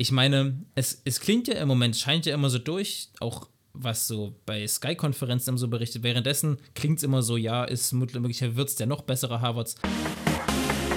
[0.00, 4.08] ich meine, es, es klingt ja im Moment, scheint ja immer so durch, auch was
[4.08, 6.02] so bei Sky-Konferenzen so berichtet.
[6.02, 9.74] Währenddessen klingt es immer so, ja, ist möglicherweise wird es der noch bessere Harvards.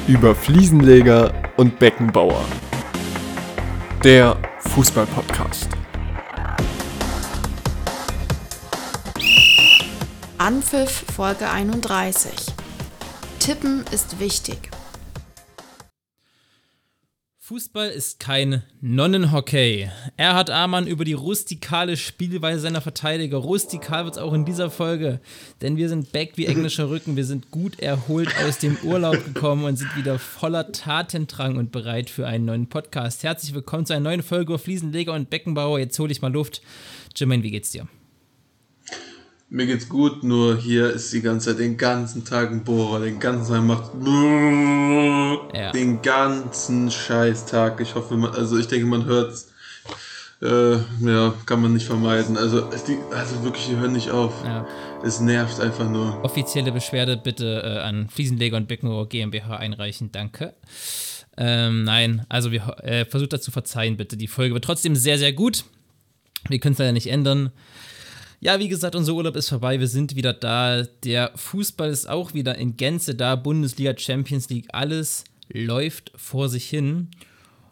[0.07, 2.45] Über Fliesenleger und Beckenbauer.
[4.05, 5.67] Der Fußball-Podcast.
[10.37, 12.31] Anpfiff Folge 31.
[13.39, 14.71] Tippen ist wichtig.
[17.45, 19.89] Fußball ist kein Nonnenhockey.
[20.15, 23.35] Erhard Amann über die rustikale Spielweise seiner Verteidiger.
[23.35, 25.19] Rustikal wird es auch in dieser Folge,
[25.61, 27.17] denn wir sind back wie englischer Rücken.
[27.17, 32.09] Wir sind gut erholt aus dem Urlaub gekommen und sind wieder voller Tatendrang und bereit
[32.09, 33.23] für einen neuen Podcast.
[33.23, 35.79] Herzlich willkommen zu einer neuen Folge über Fliesenleger und Beckenbauer.
[35.79, 36.61] Jetzt hole ich mal Luft.
[37.13, 37.89] Jermaine, wie geht's dir?
[39.53, 43.19] Mir geht's gut, nur hier ist die ganze Zeit den ganzen Tag ein Bohrer, den
[43.19, 43.91] ganzen Tag macht
[45.53, 45.71] ja.
[45.71, 47.79] den ganzen Scheißtag.
[47.79, 49.51] Ich hoffe, man, also ich denke, man hört's.
[50.41, 52.35] Äh, ja, kann man nicht vermeiden.
[52.35, 54.33] Also, die, also wirklich, die hören nicht auf.
[54.43, 54.65] Ja.
[55.05, 56.23] Es nervt einfach nur.
[56.23, 60.11] Offizielle Beschwerde bitte äh, an Fliesenleger und Beckenrohr GmbH einreichen.
[60.11, 60.55] Danke.
[61.37, 64.17] Ähm, nein, also wir äh, versucht das zu verzeihen, bitte.
[64.17, 65.63] Die Folge wird trotzdem sehr, sehr gut.
[66.49, 67.51] Wir können es leider nicht ändern.
[68.45, 69.79] Ja, wie gesagt, unser Urlaub ist vorbei.
[69.79, 70.83] Wir sind wieder da.
[71.05, 73.37] Der Fußball ist auch wieder in Gänze da.
[73.37, 77.07] Bundesliga, Champions League, alles läuft vor sich hin.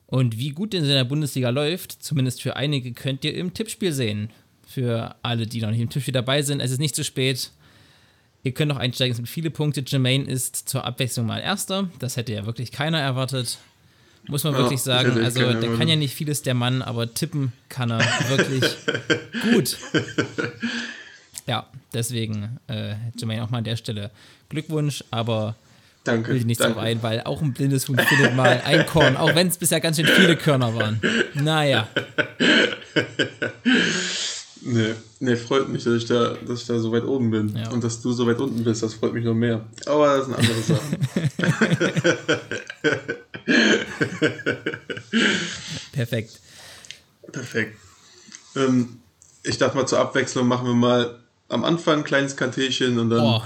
[0.05, 3.91] Und wie gut denn in der Bundesliga läuft, zumindest für einige, könnt ihr im Tippspiel
[3.91, 4.29] sehen.
[4.65, 6.61] Für alle, die noch nicht im Tippspiel dabei sind.
[6.61, 7.51] Es ist nicht zu spät.
[8.43, 9.11] Ihr könnt noch einsteigen.
[9.11, 9.83] Es sind viele Punkte.
[9.85, 11.89] Jermaine ist zur Abwechslung mal Erster.
[11.99, 13.57] Das hätte ja wirklich keiner erwartet.
[14.27, 15.17] Muss man ja, wirklich sagen.
[15.23, 18.63] Also, der kann ja nicht vieles, der Mann, aber tippen kann er wirklich
[19.53, 19.77] gut.
[21.47, 24.11] Ja, deswegen, äh, Jermaine, auch mal an der Stelle
[24.49, 25.55] Glückwunsch, aber
[26.03, 26.75] danke, will ich nicht danke.
[26.75, 29.79] so rein, weil auch ein blindes Huhn findet mal ein Korn, auch wenn es bisher
[29.79, 31.01] ganz schön viele Körner waren.
[31.33, 31.87] Naja.
[34.63, 37.55] Nee, nee, freut mich, dass ich da, dass ich da so weit oben bin.
[37.55, 37.71] Ja.
[37.71, 39.65] Und dass du so weit unten bist, das freut mich noch mehr.
[39.87, 40.97] Aber das sind andere Sachen.
[45.91, 46.39] Perfekt.
[47.31, 47.77] Perfekt.
[48.55, 48.99] Ähm,
[49.43, 51.19] ich dachte mal, zur Abwechslung machen wir mal
[51.49, 53.23] am Anfang ein kleines Kantärchen und dann.
[53.23, 53.41] Oh,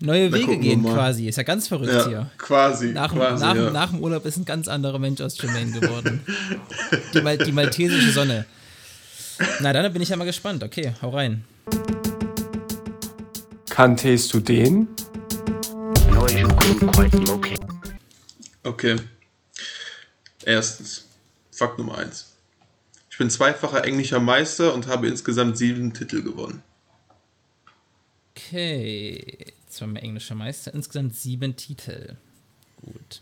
[0.00, 1.28] neue Wege gehen quasi.
[1.28, 2.30] Ist ja ganz verrückt ja, hier.
[2.38, 2.92] Quasi.
[2.92, 3.70] Nach, quasi, nach, ja.
[3.70, 6.24] nach, dem Urlaub ist ein ganz anderer Mensch aus Jermaine geworden.
[7.14, 8.46] die, Mal die maltesische Sonne.
[9.60, 10.62] Na, dann bin ich ja mal gespannt.
[10.64, 11.44] Okay, hau rein.
[13.70, 14.88] Kanntest du den?
[18.64, 18.96] Okay.
[20.48, 21.04] Erstens,
[21.52, 22.32] Fakt Nummer eins.
[23.10, 26.62] Ich bin zweifacher englischer Meister und habe insgesamt sieben Titel gewonnen.
[28.34, 32.16] Okay, zweimal englischer Meister, insgesamt sieben Titel.
[32.80, 33.20] Gut.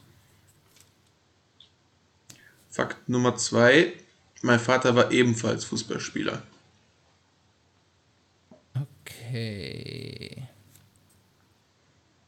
[2.71, 3.95] Fakt Nummer zwei.
[4.43, 6.45] Mein Vater war ebenfalls Fußballspieler.
[9.03, 10.47] Okay.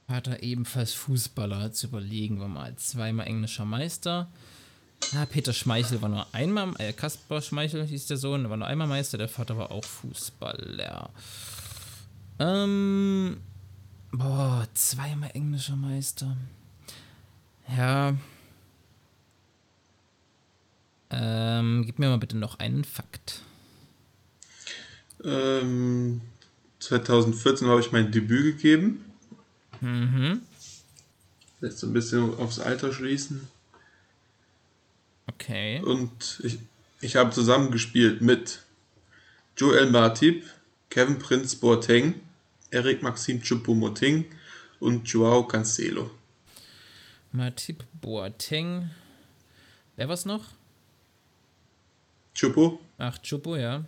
[0.08, 1.66] Vater ebenfalls Fußballer.
[1.66, 2.74] Jetzt überlegen wir mal.
[2.74, 4.28] Zweimal englischer Meister.
[5.12, 8.86] Ja, Peter Schmeichel war nur einmal, äh, Kaspar Schmeichel hieß der Sohn, war nur einmal
[8.86, 11.10] Meister, der Vater war auch Fußballer.
[12.38, 13.38] Ähm,
[14.12, 16.36] boah, zweimal englischer Meister.
[17.76, 18.14] Ja,
[21.10, 23.42] ähm, gib mir mal bitte noch einen Fakt.
[25.24, 26.20] Ähm,
[26.80, 29.04] 2014 habe ich mein Debüt gegeben.
[29.80, 30.42] Mhm.
[31.60, 33.48] Lässt so ein bisschen aufs Alter schließen.
[35.28, 35.80] Okay.
[35.82, 36.58] Und ich,
[37.00, 38.62] ich habe zusammengespielt mit
[39.56, 40.44] Joel Martip,
[40.90, 42.14] Kevin Prince Boateng,
[42.70, 44.24] Eric Maxim Choupo-Moting
[44.80, 46.10] und Joao Cancelo.
[47.32, 48.90] Matip Boateng.
[49.96, 50.44] Wer war's noch?
[52.34, 52.78] Chupo.
[52.98, 53.84] Ach, Chupo, ja.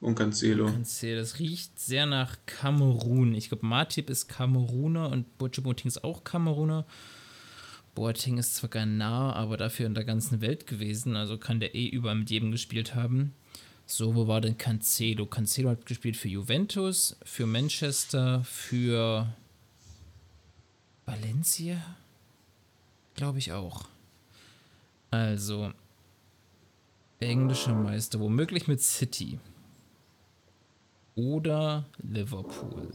[0.00, 0.66] Und Cancelo.
[0.66, 1.20] Cancelo.
[1.20, 3.34] Das riecht sehr nach Kamerun.
[3.34, 6.86] Ich glaube, Matip ist Kameruner und Boateng ist auch Kameruner.
[8.00, 11.16] Boateng ist zwar gar nah, aber dafür in der ganzen Welt gewesen.
[11.16, 13.34] Also kann der eh überall mit jedem gespielt haben.
[13.84, 15.26] So, wo war denn Cancelo?
[15.26, 19.30] Cancelo hat gespielt für Juventus, für Manchester, für
[21.04, 21.76] Valencia?
[23.16, 23.84] Glaube ich auch.
[25.10, 25.70] Also,
[27.18, 29.38] englischer Meister, womöglich mit City
[31.16, 32.92] oder Liverpool.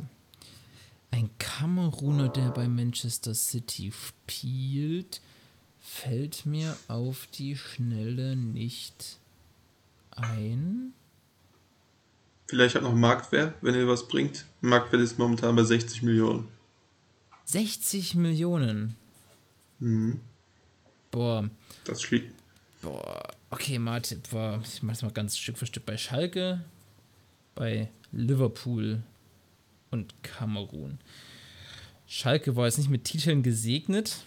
[1.15, 5.21] Ein Kameruner, der bei Manchester City spielt,
[5.79, 9.17] fällt mir auf die Schnelle nicht
[10.11, 10.91] ein.
[12.47, 14.43] Vielleicht hat noch Marktwert, wenn ihr was bringt.
[14.59, 16.49] Marktwert ist momentan bei 60 Millionen.
[17.45, 18.97] 60 Millionen?
[19.79, 20.19] Mhm.
[21.11, 21.49] Boah.
[21.85, 22.25] Das schließt
[22.81, 26.65] Boah, okay, Martin war, ich mach's mal ganz Stück für Stück bei Schalke,
[27.55, 29.01] bei Liverpool
[29.99, 30.99] und Kamerun.
[32.07, 34.17] Schalke war jetzt nicht mit Titeln gesegnet,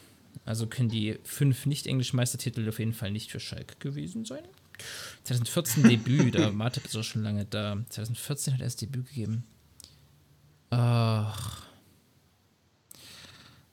[0.45, 4.43] also können die fünf nicht-englisch-Meistertitel auf jeden Fall nicht für Schalke gewesen sein.
[5.25, 7.77] 2014 Debüt, da Martin ist auch schon lange da.
[7.91, 9.45] 2014 hat er das Debüt gegeben.
[10.71, 11.67] Ach.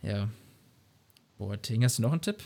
[0.02, 0.30] Ja.
[1.38, 2.38] Boateng, hast du noch einen Tipp?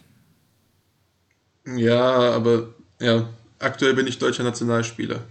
[1.65, 3.29] Ja, aber ja,
[3.59, 5.23] aktuell bin ich deutscher Nationalspieler.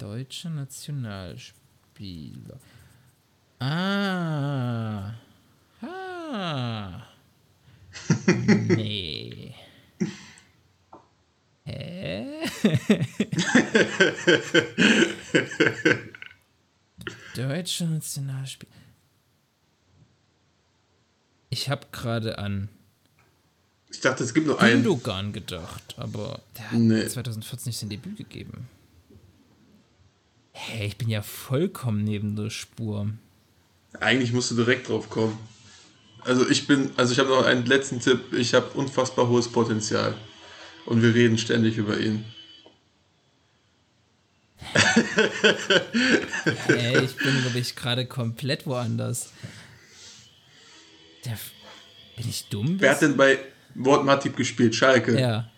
[0.00, 2.58] Deutscher Nationalspieler.
[3.58, 5.12] Ah.
[5.82, 7.02] Ah.
[8.26, 9.54] nee.
[11.64, 12.26] Hä?
[17.36, 18.72] Deutscher Nationalspieler.
[21.50, 22.70] Ich habe gerade an
[23.92, 24.82] ich dachte, es gibt noch einen.
[24.84, 27.06] Gündogan gedacht, aber der hat Nee.
[27.06, 28.68] 2014 nicht sein Debüt gegeben.
[30.62, 33.08] Hey, ich bin ja vollkommen neben der Spur.
[33.98, 35.38] Eigentlich musst du direkt drauf kommen.
[36.22, 38.32] Also ich bin, also ich habe noch einen letzten Tipp.
[38.32, 40.14] Ich habe unfassbar hohes Potenzial.
[40.84, 42.24] Und wir reden ständig über ihn.
[46.66, 49.32] Hey, ich bin, glaube ich, gerade komplett woanders.
[51.24, 51.38] Der,
[52.16, 52.76] bin ich dumm?
[52.78, 53.38] Wer hat denn bei
[53.74, 54.74] Wort Matip gespielt?
[54.74, 55.18] Schalke.
[55.18, 55.50] Ja.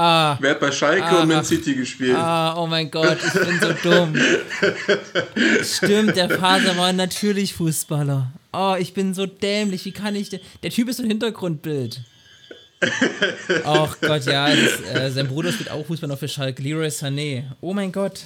[0.00, 1.44] Ah, Wer hat bei Schalke Ah, und Man.
[1.44, 2.14] City gespielt?
[2.16, 4.14] ah, oh mein Gott, ich bin so dumm.
[5.64, 8.30] Stimmt, der Vater war natürlich Fußballer.
[8.52, 9.84] Oh, ich bin so dämlich.
[9.84, 10.38] Wie kann ich denn?
[10.62, 12.00] Der Typ ist so ein Hintergrundbild.
[13.64, 16.62] Ach Gott, ja, das, äh, sein Bruder spielt auch Fußball noch für Schalke.
[16.62, 17.42] Leroy Sané.
[17.60, 18.20] Oh mein Gott.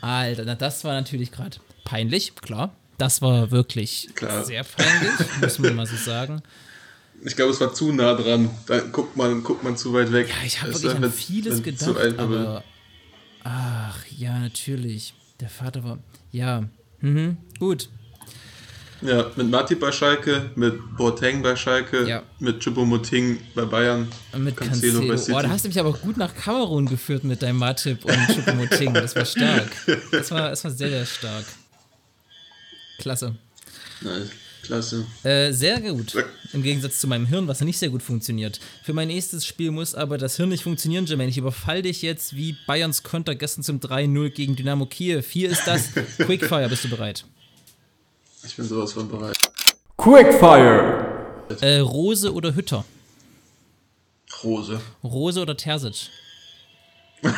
[0.00, 2.74] Alter, na, das war natürlich gerade peinlich, klar.
[2.98, 4.44] Das war wirklich Klar.
[4.44, 6.42] sehr peinlich, muss man mal so sagen.
[7.22, 8.50] Ich glaube, es war zu nah dran.
[8.66, 10.28] Da guckt man, guckt man zu weit weg.
[10.28, 12.64] Ja, ich habe wirklich an vieles gedacht, aber
[13.44, 15.14] ach ja, natürlich.
[15.40, 15.98] Der Vater war
[16.32, 16.64] ja,
[17.00, 17.88] mhm, gut.
[19.02, 22.22] Ja, mit Matip bei Schalke, mit Boateng bei Schalke, Ja.
[22.38, 25.08] mit Choupo-Moting bei Bayern, Und mit Cancelo Cancelo.
[25.08, 25.32] bei City.
[25.36, 28.94] Oh, da hast du mich aber gut nach Kamerun geführt mit deinem Matip und Choupo-Moting.
[28.94, 29.68] Das war stark.
[30.10, 31.44] Das war, das war sehr, sehr stark.
[32.98, 33.34] Klasse.
[34.00, 34.30] Nice.
[34.64, 35.06] Klasse.
[35.22, 36.14] Äh, sehr gut.
[36.52, 38.60] Im Gegensatz zu meinem Hirn, was nicht sehr gut funktioniert.
[38.82, 41.30] Für mein nächstes Spiel muss aber das Hirn nicht funktionieren, Jermaine.
[41.30, 45.22] Ich überfall dich jetzt wie Bayerns Konter gestern zum 3-0 gegen Dynamo Kiew.
[45.22, 45.90] Hier ist das.
[46.18, 47.24] Quickfire, bist du bereit?
[48.44, 49.36] Ich bin sowas von bereit.
[49.96, 51.04] Quickfire.
[51.60, 52.84] Äh, Rose oder Hütter?
[54.42, 54.80] Rose.
[55.02, 56.10] Rose oder Terzic?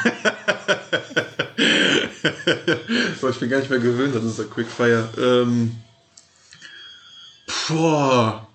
[3.20, 5.08] Boah, ich bin gar nicht mehr gewöhnt an unser Quickfire.
[5.18, 5.76] Ähm,
[7.68, 8.46] boah.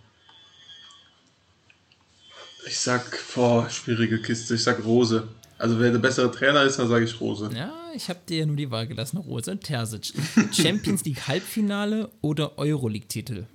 [2.67, 3.03] Ich sag,
[3.35, 4.55] boah, schwierige Kiste.
[4.55, 5.27] Ich sag Rose.
[5.57, 7.49] Also wer der bessere Trainer ist, dann sage ich Rose.
[7.55, 10.13] Ja, ich habe dir ja nur die Wahl gelassen, Rose und Terzic.
[10.53, 13.45] Champions League Halbfinale oder Euroleague-Titel?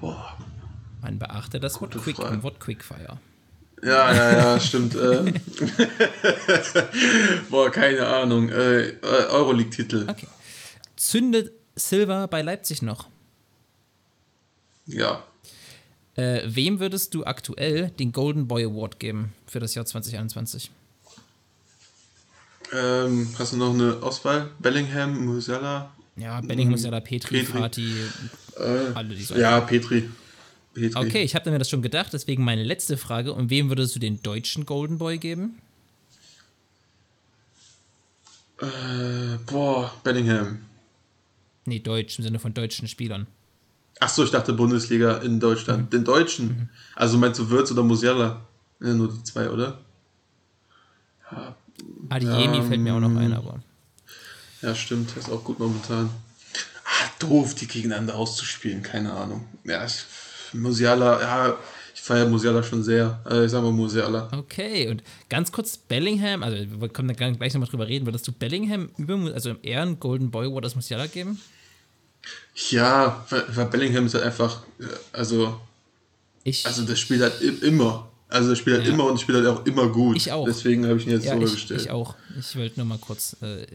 [0.00, 0.36] Boah.
[1.00, 2.42] Man beachte das Wort, Quick, Frage.
[2.42, 3.18] Wort Quickfire.
[3.84, 4.94] Ja, ja, ja, stimmt.
[4.94, 5.34] ähm.
[7.50, 8.48] boah, keine Ahnung.
[8.48, 8.96] Äh, äh,
[9.30, 10.06] Euroleague-Titel.
[10.08, 10.26] Okay.
[10.96, 13.08] Zündet Silva bei Leipzig noch?
[14.86, 15.24] Ja.
[16.14, 20.70] Äh, wem würdest du aktuell den Golden Boy Award geben für das Jahr 2021?
[22.72, 24.50] Ähm, hast du noch eine Auswahl?
[24.58, 25.90] Bellingham, Musiala?
[26.16, 27.58] Ja, Bellingham, Musiala, Petri, Petri.
[27.58, 27.92] Fati,
[28.58, 29.34] Äh, alle die so.
[29.34, 30.08] ja, Petri.
[30.74, 31.06] Petri.
[31.06, 33.32] Okay, ich habe mir das schon gedacht, deswegen meine letzte Frage.
[33.32, 35.58] Und wem würdest du den deutschen Golden Boy geben?
[38.60, 40.60] Äh, boah, Bellingham.
[41.64, 43.26] Nee, deutsch, im Sinne von deutschen Spielern.
[44.00, 45.84] Achso, ich dachte Bundesliga in Deutschland.
[45.84, 45.90] Mhm.
[45.90, 46.70] Den Deutschen.
[46.94, 48.40] Also meinst du Würz oder Musiala?
[48.80, 49.80] Ja, nur die zwei, oder?
[52.08, 53.62] Adiemi Ähm, fällt mir auch noch ein, aber.
[54.60, 55.16] Ja, stimmt.
[55.16, 56.10] Ist auch gut momentan.
[56.84, 58.82] Ah, doof, die gegeneinander auszuspielen.
[58.82, 59.46] Keine Ahnung.
[59.64, 60.04] Ja, ich,
[60.52, 61.56] Musiala, ja,
[61.94, 63.20] ich feiere Musiala schon sehr.
[63.30, 64.28] Äh, ich sag mal Musiala.
[64.36, 68.32] Okay, und ganz kurz Bellingham, also wir können da gleich nochmal drüber reden, würdest du
[68.32, 71.40] Bellingham über, also eher einen Golden Boy Award als Musiala geben?
[72.70, 75.60] Ja, weil, Bellingham ist halt einfach, äh, also,
[76.44, 78.08] Ich, also das spielt halt immer.
[78.28, 78.94] Also das spielt halt Ja.
[78.94, 80.16] immer und spielt halt auch immer gut.
[80.16, 80.46] Ich auch.
[80.46, 81.82] Deswegen habe ich ihn jetzt ja, so ich, gestellt.
[81.82, 82.14] ich auch.
[82.38, 83.66] Ich wollte nur mal kurz äh,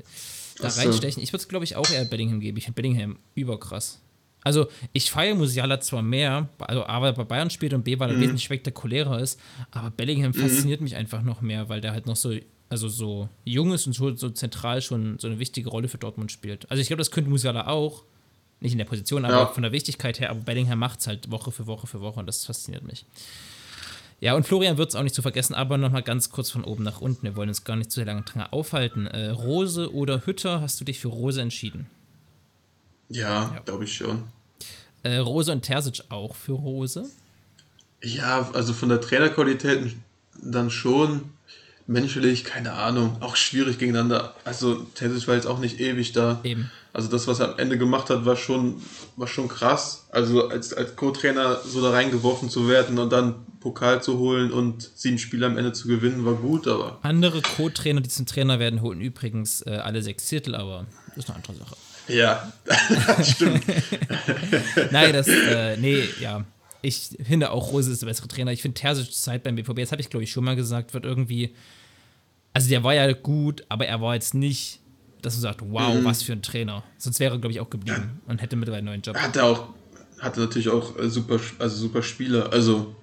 [0.59, 0.81] da Ach so.
[0.81, 1.21] reinstechen.
[1.21, 2.57] Ich würde es, glaube ich, auch eher Bellingham geben.
[2.57, 3.99] Ich finde Bellingham überkrass.
[4.47, 7.99] Also, ich feiere Musiala zwar mehr, also A, weil er bei Bayern spielt und B,
[7.99, 8.21] weil er Mhm.
[8.21, 9.37] wesentlich spektakulärer ist,
[9.71, 12.33] aber Bellingham fasziniert mich einfach noch mehr, weil der halt noch so,
[12.69, 16.31] also so jung ist und so, so zentral schon so eine wichtige Rolle für Dortmund
[16.31, 16.71] spielt.
[16.71, 18.03] Also, ich glaube, das könnte Musiala auch,
[18.59, 19.45] Nicht in der Position, aber ja.
[19.47, 20.29] von der Wichtigkeit her.
[20.31, 23.05] Aber Bellingham macht es halt Woche für Woche für Woche und das fasziniert mich.
[24.19, 26.83] Ja, und Florian wird es auch nicht zu vergessen, aber nochmal ganz kurz von oben
[26.83, 27.21] nach unten.
[27.23, 29.05] Wir wollen uns gar nicht zu lange dran aufhalten.
[29.05, 31.85] Äh, Rose oder Hütter, hast du dich für Rose entschieden?
[33.09, 33.59] Ja, ja.
[33.63, 34.23] glaube ich schon.
[35.07, 37.05] Äh, Rose und Terzic auch für Rose?
[38.03, 39.95] Ja, also von der Trainerqualität
[40.41, 41.21] dann schon.
[41.89, 44.35] Menschlich, keine Ahnung, auch schwierig gegeneinander.
[44.43, 46.41] Also Terzic war jetzt auch nicht ewig da.
[46.43, 46.69] Eben.
[46.91, 48.81] Also das, was er am Ende gemacht hat, war schon,
[49.15, 50.07] war schon krass.
[50.11, 54.91] Also als, als Co-Trainer so da reingeworfen zu werden und dann Pokal zu holen und
[54.95, 56.99] sieben Spiele am Ende zu gewinnen, war gut, aber.
[57.03, 60.85] Andere Co-Trainer, die zum Trainer werden, holen übrigens äh, alle sechs Titel, aber
[61.15, 61.77] das ist eine andere Sache.
[62.07, 62.51] Ja,
[63.23, 63.63] stimmt.
[64.91, 66.45] Nein, das, äh, nee, ja.
[66.81, 68.51] Ich finde auch Rose ist der bessere Trainer.
[68.51, 71.05] Ich finde Terzic Zeit beim BVB, das habe ich glaube ich schon mal gesagt, wird
[71.05, 71.53] irgendwie.
[72.53, 74.79] Also der war ja gut, aber er war jetzt nicht,
[75.21, 76.05] dass du sagst, wow, mhm.
[76.05, 76.83] was für ein Trainer.
[76.97, 79.17] Sonst wäre er, glaube ich, auch geblieben und hätte mittlerweile einen neuen Job.
[79.17, 79.67] Hat er auch,
[80.19, 82.51] hatte natürlich auch äh, super, also super Spieler.
[82.51, 82.95] Also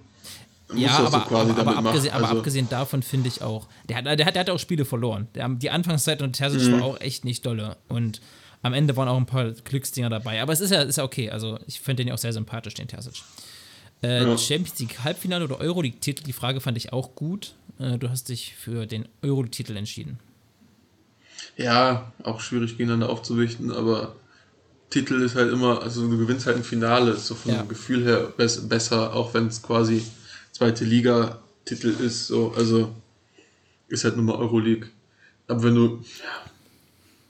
[0.75, 4.06] ja, aber, so aber, aber, abgesehen, also aber, abgesehen, davon finde ich auch, der hat,
[4.06, 5.28] der, hat, der hat auch Spiele verloren.
[5.34, 6.80] Der, die Anfangszeit und Terzic mhm.
[6.80, 7.76] war auch echt nicht dolle.
[7.88, 8.20] Und
[8.64, 10.40] am Ende waren auch ein paar Glücksdinger dabei.
[10.40, 11.30] Aber es ist ja, ist ja okay.
[11.30, 13.23] Also ich finde den ja auch sehr sympathisch, den Terzic.
[14.02, 14.38] Äh, ja.
[14.38, 17.56] Champions League Halbfinale oder Euroleague-Titel, die Frage fand ich auch gut.
[17.78, 20.18] Äh, du hast dich für den Euroleague-Titel entschieden.
[21.59, 24.16] Ja, auch schwierig gegeneinander aufzuwichten, aber
[24.88, 27.62] Titel ist halt immer, also du gewinnst halt ein Finale, ist so vom ja.
[27.64, 30.02] Gefühl her besser, auch wenn es quasi
[30.52, 32.94] zweite Liga-Titel ist, so, also
[33.88, 34.88] ist halt nur mal Euroleague.
[35.49, 36.50] Aber wenn du, ja,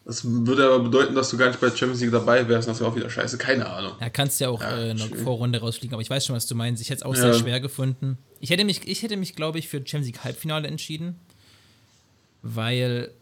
[0.04, 2.90] das würde aber bedeuten, dass du gar nicht bei Champions League dabei wärst, das wäre
[2.90, 3.92] auch wieder scheiße, keine Ahnung.
[4.00, 6.54] Ja, kannst ja auch ja, äh, eine Vorrunde rausfliegen, aber ich weiß schon, was du
[6.54, 6.82] meinst.
[6.82, 7.22] Ich hätte es auch ja.
[7.22, 8.18] sehr schwer gefunden.
[8.40, 11.18] Ich hätte mich, ich hätte mich, glaube ich, für Champions League Halbfinale entschieden,
[12.42, 13.12] weil,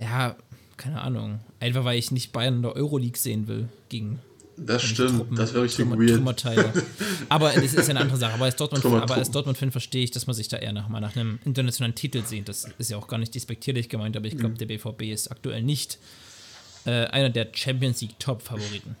[0.00, 0.36] ja,
[0.76, 4.18] keine Ahnung, einfach weil ich nicht Bayern in der Euroleague sehen will gegen
[4.56, 6.46] das stimmt, Truppen, das wäre richtig Trümmer, weird.
[7.28, 8.34] Aber das ist ja eine andere Sache.
[8.34, 11.38] Aber als Dortmund-Fan Dortmund verstehe ich, dass man sich da eher nach, mal nach einem
[11.44, 12.48] internationalen Titel sehnt.
[12.48, 14.58] Das ist ja auch gar nicht despektierlich gemeint, aber ich glaube, mhm.
[14.58, 15.98] der BVB ist aktuell nicht
[16.86, 18.96] äh, einer der Champions League Top-Favoriten.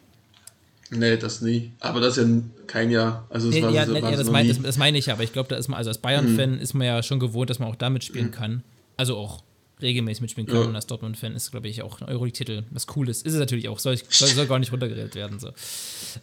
[0.90, 1.72] Nee, das nie.
[1.80, 3.26] Aber das ist ja kein Jahr.
[3.28, 5.32] Also das, nee, ja, so, nee, das, mein, das, das, meine ich ja, aber ich
[5.32, 6.60] glaube, da ist man, also als Bayern-Fan mhm.
[6.60, 8.32] ist man ja schon gewohnt, dass man auch damit spielen mhm.
[8.32, 8.62] kann.
[8.96, 9.42] Also auch
[9.80, 10.62] regelmäßig mitspielen können.
[10.62, 10.68] Ja.
[10.68, 13.22] Und als Dortmund-Fan ist, glaube ich, auch ein Euroleague-Titel was Cooles.
[13.22, 13.78] Ist es natürlich auch.
[13.78, 15.38] Soll, soll, soll gar nicht runtergeredet werden.
[15.38, 15.52] So.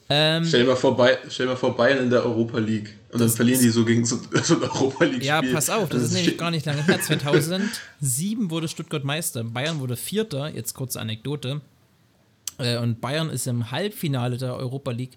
[0.10, 0.98] Ähm, stell, dir mal vor,
[1.30, 2.96] stell dir mal vor, Bayern in der Europa League.
[3.12, 5.28] Und dann verlieren die so gegen so, so ein Europa League-Spiel.
[5.28, 7.00] Ja, pass auf, das, das ist nämlich gar nicht lange her.
[7.00, 9.44] 2007 wurde Stuttgart Meister.
[9.44, 10.50] Bayern wurde Vierter.
[10.50, 11.62] Jetzt kurze Anekdote.
[12.58, 15.16] Äh, und Bayern ist im Halbfinale der Europa League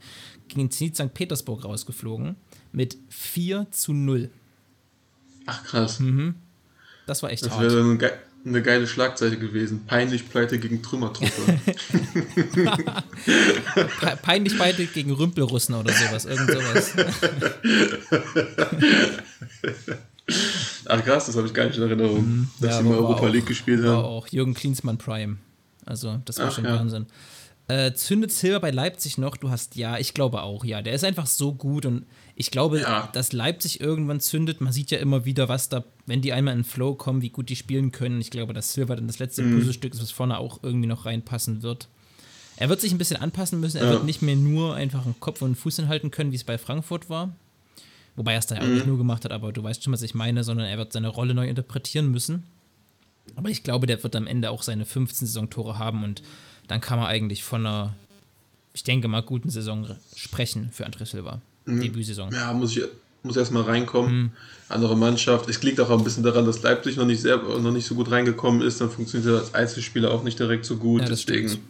[0.48, 1.14] gegen Zenit St.
[1.14, 2.36] Petersburg rausgeflogen.
[2.72, 4.30] Mit 4 zu 0.
[5.46, 6.00] Ach, krass.
[6.00, 6.34] Mhm.
[7.06, 7.62] Das war echt das hart.
[7.62, 8.10] Wäre eine, ge
[8.46, 9.84] eine geile Schlagzeile gewesen.
[9.86, 11.32] Peinlich pleite gegen Trümmertruppe.
[14.22, 16.24] Peinlich pleite gegen Rümpelrussen oder sowas.
[16.24, 16.92] Irgend sowas.
[20.86, 22.48] Ach krass, das habe ich gar nicht in Erinnerung, mhm.
[22.60, 24.04] dass ja, sie mal Europa auch, League gespielt haben.
[24.04, 25.36] auch Jürgen Klinsmann Prime.
[25.84, 26.74] Also, das war Ach, schon ja.
[26.74, 27.06] Wahnsinn.
[27.68, 29.36] Äh, zündet Silber bei Leipzig noch?
[29.36, 30.82] Du hast ja, ich glaube auch, ja.
[30.82, 32.06] Der ist einfach so gut und
[32.38, 33.08] ich glaube, ja.
[33.14, 34.60] dass Leipzig irgendwann zündet.
[34.60, 37.48] Man sieht ja immer wieder, was da, wenn die einmal in Flow kommen, wie gut
[37.48, 38.20] die spielen können.
[38.20, 39.56] Ich glaube, dass Silver dann das letzte mhm.
[39.56, 41.88] Puzzlestück ist, was vorne auch irgendwie noch reinpassen wird.
[42.58, 43.78] Er wird sich ein bisschen anpassen müssen.
[43.78, 43.92] Er ja.
[43.92, 46.58] wird nicht mehr nur einfach einen Kopf und einen Fuß hinhalten können, wie es bei
[46.58, 47.34] Frankfurt war.
[48.16, 48.90] Wobei er es da ja auch nicht mhm.
[48.90, 51.32] nur gemacht hat, aber du weißt schon, was ich meine, sondern er wird seine Rolle
[51.32, 52.44] neu interpretieren müssen.
[53.34, 56.22] Aber ich glaube, der wird am Ende auch seine 15 Saisontore haben und
[56.68, 57.94] dann kann man eigentlich von einer,
[58.74, 61.40] ich denke mal, guten Saison sprechen für André Silva.
[61.66, 61.80] Mhm.
[61.80, 62.32] Debütsaison.
[62.32, 62.84] Ja, muss ich
[63.22, 64.16] muss erstmal reinkommen.
[64.16, 64.30] Mhm.
[64.68, 65.48] Andere Mannschaft.
[65.48, 68.10] Es liegt auch ein bisschen daran, dass Leipzig noch nicht, sehr, noch nicht so gut
[68.10, 68.80] reingekommen ist.
[68.80, 71.02] Dann funktioniert er als Einzelspieler auch nicht direkt so gut.
[71.02, 71.64] Ja, das Deswegen, stimmt.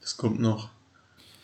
[0.00, 0.68] das kommt noch.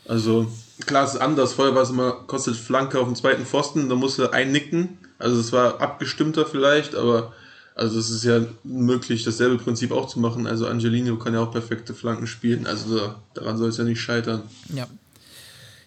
[0.08, 0.50] Also,
[0.86, 1.52] klar, es ist anders.
[1.54, 4.98] Vorher war es immer, kostet Flanke auf dem zweiten Pfosten, da musste einnicken.
[5.18, 7.32] Also, es war abgestimmter vielleicht, aber
[7.76, 10.46] also es ist ja möglich, dasselbe Prinzip auch zu machen.
[10.46, 12.66] Also Angelino kann ja auch perfekte Flanken spielen.
[12.66, 14.44] Also daran soll es ja nicht scheitern.
[14.74, 14.86] Ja.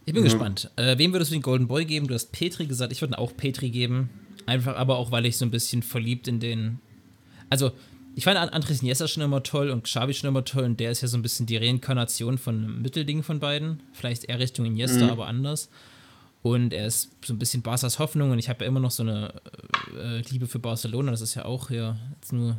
[0.09, 0.29] Ich bin ja.
[0.31, 0.71] gespannt.
[0.75, 2.07] Äh, wem würdest du den Golden Boy geben?
[2.07, 4.09] Du hast Petri gesagt, ich würde auch Petri geben.
[4.47, 6.79] Einfach aber auch, weil ich so ein bisschen verliebt in den.
[7.51, 7.73] Also,
[8.15, 11.01] ich fand Andres Niesa schon immer toll und Xavi schon immer toll und der ist
[11.01, 13.83] ja so ein bisschen die Reinkarnation von einem Mittelding von beiden.
[13.93, 15.11] Vielleicht eher Richtung Iniesta, mhm.
[15.11, 15.69] aber anders.
[16.41, 19.03] Und er ist so ein bisschen Barca's Hoffnung und ich habe ja immer noch so
[19.03, 19.31] eine
[19.95, 21.11] äh, Liebe für Barcelona.
[21.11, 22.57] Das ist ja auch hier jetzt nur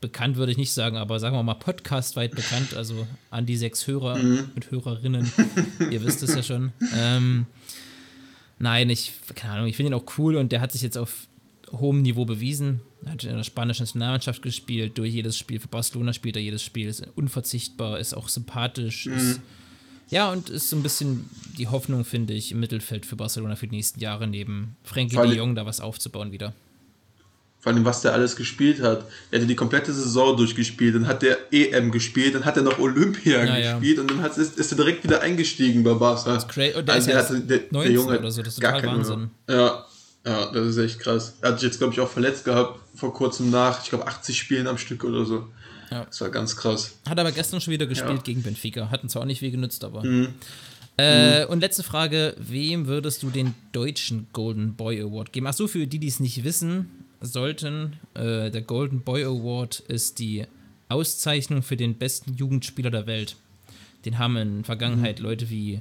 [0.00, 2.74] bekannt, würde ich nicht sagen, aber sagen wir mal podcastweit bekannt.
[2.74, 4.50] Also an die sechs Hörer mhm.
[4.54, 5.32] und Hörerinnen.
[5.90, 6.72] Ihr wisst es ja schon.
[6.94, 7.46] Ähm,
[8.58, 11.26] nein, ich, keine Ahnung, ich finde ihn auch cool und der hat sich jetzt auf
[11.72, 12.80] hohem Niveau bewiesen.
[13.04, 16.62] Er hat in der spanischen Nationalmannschaft gespielt, durch jedes Spiel für Barcelona spielt er jedes
[16.62, 19.12] Spiel, ist unverzichtbar, ist auch sympathisch, mhm.
[19.14, 19.40] ist
[20.10, 21.28] Ja, und ist so ein bisschen
[21.58, 25.36] die Hoffnung, finde ich, im Mittelfeld für Barcelona für die nächsten Jahre, neben Frenkie de
[25.36, 26.54] Jong da was aufzubauen wieder.
[27.60, 29.04] Vor allem, was der alles gespielt hat.
[29.30, 32.78] Er hatte die komplette Saison durchgespielt, dann hat der EM gespielt, dann hat er noch
[32.78, 34.02] Olympia ja, gespielt ja.
[34.02, 36.34] und dann hat, ist, ist, er direkt wieder eingestiegen bei Barca.
[36.34, 36.78] Das ist crazy.
[36.78, 39.30] Und der also ist der, der, der Junge oder so, das ist gar total Wahnsinn.
[39.48, 39.84] Ja,
[40.24, 41.34] ja, das ist echt krass.
[41.40, 44.38] Er hat sich jetzt, glaube ich, auch verletzt gehabt vor kurzem nach, ich glaube, 80
[44.38, 45.48] Spielen am Stück oder so.
[45.90, 46.04] Ja.
[46.04, 46.96] Das war ganz krass.
[47.08, 48.22] Hat aber gestern schon wieder gespielt ja.
[48.22, 48.90] gegen Benfica.
[48.90, 50.04] Hatten zwar auch nicht viel genutzt, aber.
[50.04, 50.34] Mhm.
[50.98, 51.50] Äh, mhm.
[51.50, 55.46] Und letzte Frage: Wem würdest du den deutschen Golden Boy Award geben?
[55.46, 60.46] Achso, für die, die es nicht wissen sollten, äh, der Golden Boy Award ist die
[60.88, 63.36] Auszeichnung für den besten Jugendspieler der Welt.
[64.04, 65.24] Den haben in Vergangenheit mhm.
[65.24, 65.80] Leute wie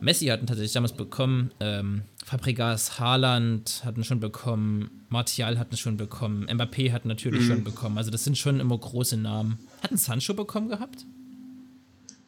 [0.00, 6.46] Messi hatten tatsächlich damals bekommen, ähm, Fabregas, Haaland hatten schon bekommen, Martial hatten schon bekommen,
[6.48, 7.46] Mbappé hat natürlich mhm.
[7.46, 7.98] schon bekommen.
[7.98, 9.58] Also das sind schon immer große Namen.
[9.82, 11.04] Hatten Sancho bekommen gehabt?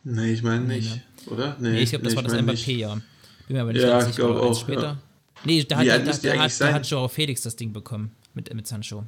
[0.05, 1.33] Nee, ich meine nicht, nee, ne?
[1.33, 1.57] oder?
[1.59, 3.01] Nee, nee ich glaube, das nee, war das Mbappé-Jahr.
[3.49, 4.83] Bin mir aber nicht ja, ganz sicher, auch, später.
[4.83, 4.99] Ja.
[5.45, 8.67] Nee, da hat, da, da, hat, da hat Joao Felix das Ding bekommen mit, mit
[8.67, 9.05] Sancho.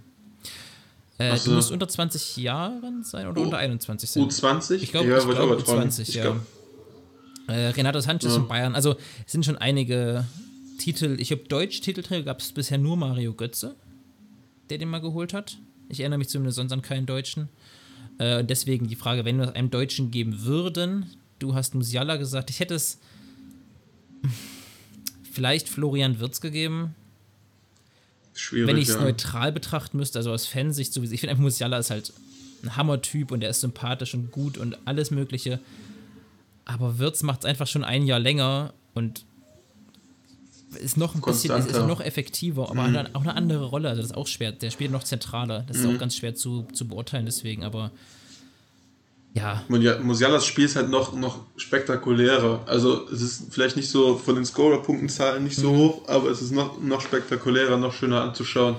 [1.18, 1.50] Äh, so.
[1.50, 4.22] Du musst unter 20 Jahren sein oder U unter 21 sein?
[4.24, 4.74] U20?
[4.76, 6.22] Ich glaube, ja, ich glaub, U20, ja.
[6.22, 6.40] Glaub.
[7.48, 8.36] Äh, Renato Sanchez ja.
[8.36, 8.74] in Bayern.
[8.74, 10.24] Also es sind schon einige
[10.78, 11.16] Titel.
[11.18, 13.74] Ich habe Deutsch-Titelträger gab es bisher nur Mario Götze,
[14.70, 15.58] der den mal geholt hat.
[15.88, 17.48] Ich erinnere mich zumindest sonst an keinen Deutschen.
[18.18, 21.06] Äh, deswegen die Frage, wenn wir es einem Deutschen geben würden,
[21.38, 22.98] du hast Musiala gesagt, ich hätte es
[25.32, 26.94] vielleicht Florian Wirz gegeben.
[28.38, 29.00] Schwierig, wenn ich es ja.
[29.00, 31.12] neutral betrachten müsste, also aus Fansicht sowieso.
[31.12, 32.12] Ich finde einfach, Musiala ist halt
[32.62, 35.58] ein Hammer-Typ und er ist sympathisch und gut und alles Mögliche.
[36.64, 39.24] Aber Wirtz macht es einfach schon ein Jahr länger und
[40.80, 43.08] ist noch ein bisschen, ist, ist noch effektiver, aber mhm.
[43.14, 43.88] auch eine andere Rolle.
[43.88, 44.52] Also das ist auch schwer.
[44.52, 45.64] Der spielt noch zentraler.
[45.66, 45.84] Das mhm.
[45.84, 47.90] ist auch ganz schwer zu, zu beurteilen, deswegen, aber
[49.38, 49.98] ja.
[50.02, 52.60] Musialas Spiel ist halt noch, noch spektakulärer.
[52.66, 55.76] Also es ist vielleicht nicht so von den Scorer-Punktenzahlen nicht so mhm.
[55.78, 58.76] hoch, aber es ist noch, noch spektakulärer, noch schöner anzuschauen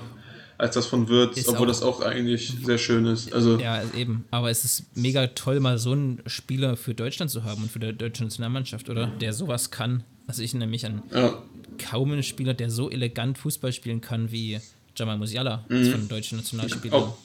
[0.60, 3.32] als das von Würz, ist obwohl auch, das auch eigentlich sehr schön ist.
[3.32, 4.26] Also ja, eben.
[4.30, 7.78] Aber es ist mega toll, mal so einen Spieler für Deutschland zu haben und für
[7.78, 9.06] die deutsche Nationalmannschaft, oder?
[9.06, 10.04] Der sowas kann.
[10.26, 11.42] Also ich nämlich an ja.
[11.78, 14.60] kaum einen Spieler, der so elegant Fußball spielen kann wie
[14.94, 15.92] Jamal Musiala mhm.
[15.92, 17.04] von deutschen Nationalspielern.
[17.04, 17.16] Auch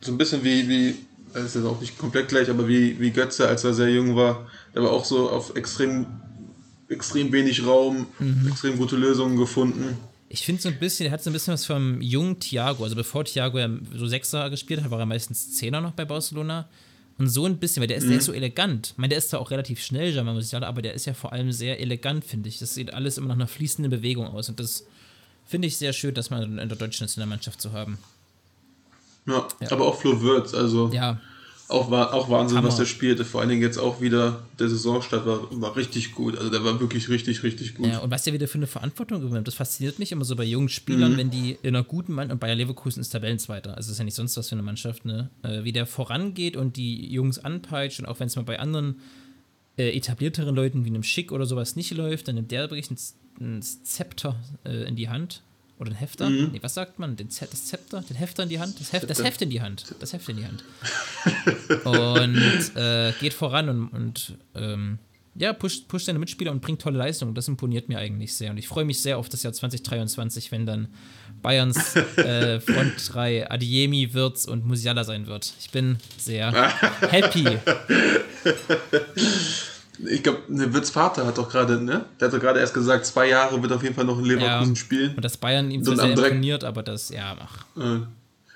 [0.00, 0.94] so ein bisschen wie, wie,
[1.32, 4.16] das ist jetzt auch nicht komplett gleich, aber wie, wie Götze, als er sehr jung
[4.16, 6.06] war, der war auch so auf extrem,
[6.88, 8.48] extrem wenig Raum, mhm.
[8.48, 9.96] extrem gute Lösungen gefunden
[10.28, 12.84] ich finde so ein bisschen, er hat so ein bisschen was vom jungen Thiago.
[12.84, 16.68] Also bevor Thiago ja so Sechser gespielt hat, war er meistens Zehner noch bei Barcelona.
[17.16, 18.10] Und so ein bisschen, weil der ist, mhm.
[18.10, 18.88] der ist so elegant.
[18.92, 21.32] Ich meine, der ist zwar auch relativ schnell, Jamal Musiala, aber der ist ja vor
[21.32, 22.58] allem sehr elegant, finde ich.
[22.58, 24.48] Das sieht alles immer nach einer fließenden Bewegung aus.
[24.48, 24.86] Und das
[25.44, 27.98] finde ich sehr schön, das mal in der deutschen Nationalmannschaft zu haben.
[29.28, 29.70] Ja, ja.
[29.70, 30.90] aber auch Flo Würz, also.
[30.92, 31.18] Ja,
[31.68, 32.68] auch, auch Wahnsinn, Hammer.
[32.68, 33.26] was er spielte.
[33.26, 36.36] Vor allen Dingen jetzt auch wieder, der Saisonstart war, war richtig gut.
[36.38, 37.86] Also der war wirklich richtig, richtig gut.
[37.86, 40.44] Ja, und was der wieder für eine Verantwortung übernimmt, das fasziniert mich immer so bei
[40.44, 41.16] jungen Spielern, mhm.
[41.18, 44.14] wenn die in einer guten Mannschaft, und Bayer Leverkusen ist Tabellenzweiter, also ist ja nicht
[44.14, 45.28] sonst was für eine Mannschaft, ne?
[45.42, 49.00] Äh, wie der vorangeht und die Jungs anpeitscht und auch wenn es mal bei anderen
[49.76, 52.96] äh, etablierteren Leuten wie einem Schick oder sowas nicht läuft, dann nimmt der wirklich ein,
[53.40, 55.42] ein Zepter äh, in die Hand
[55.78, 56.28] oder ein Hefter?
[56.28, 56.50] Mhm.
[56.52, 57.16] Nee, was sagt man?
[57.16, 58.02] Den Z das Zepter?
[58.02, 58.80] Den Hefter in die Hand?
[58.80, 59.94] Das Heft, das Heft in die Hand.
[60.00, 60.64] Das Heft in die Hand.
[61.84, 64.98] und äh, geht voran und, und ähm,
[65.38, 67.34] ja, pusht, pusht seine Mitspieler und bringt tolle Leistungen.
[67.34, 68.50] Das imponiert mir eigentlich sehr.
[68.50, 70.88] Und ich freue mich sehr auf das Jahr 2023, wenn dann
[71.42, 75.52] Bayerns äh, Front 3 Adiemi, Wirtz und Musiala sein wird.
[75.60, 76.52] Ich bin sehr
[77.10, 77.58] happy.
[80.06, 82.04] Ich glaube, ne, Wirtz Vater hat doch gerade, ne?
[82.20, 84.74] Der hat doch gerade erst gesagt, zwei Jahre wird auf jeden Fall noch in Leverkusen
[84.74, 85.14] ja, spielen.
[85.16, 87.64] Und das Bayern ihm so sehr imponiert, aber das, ja, ach.
[87.76, 88.00] Äh,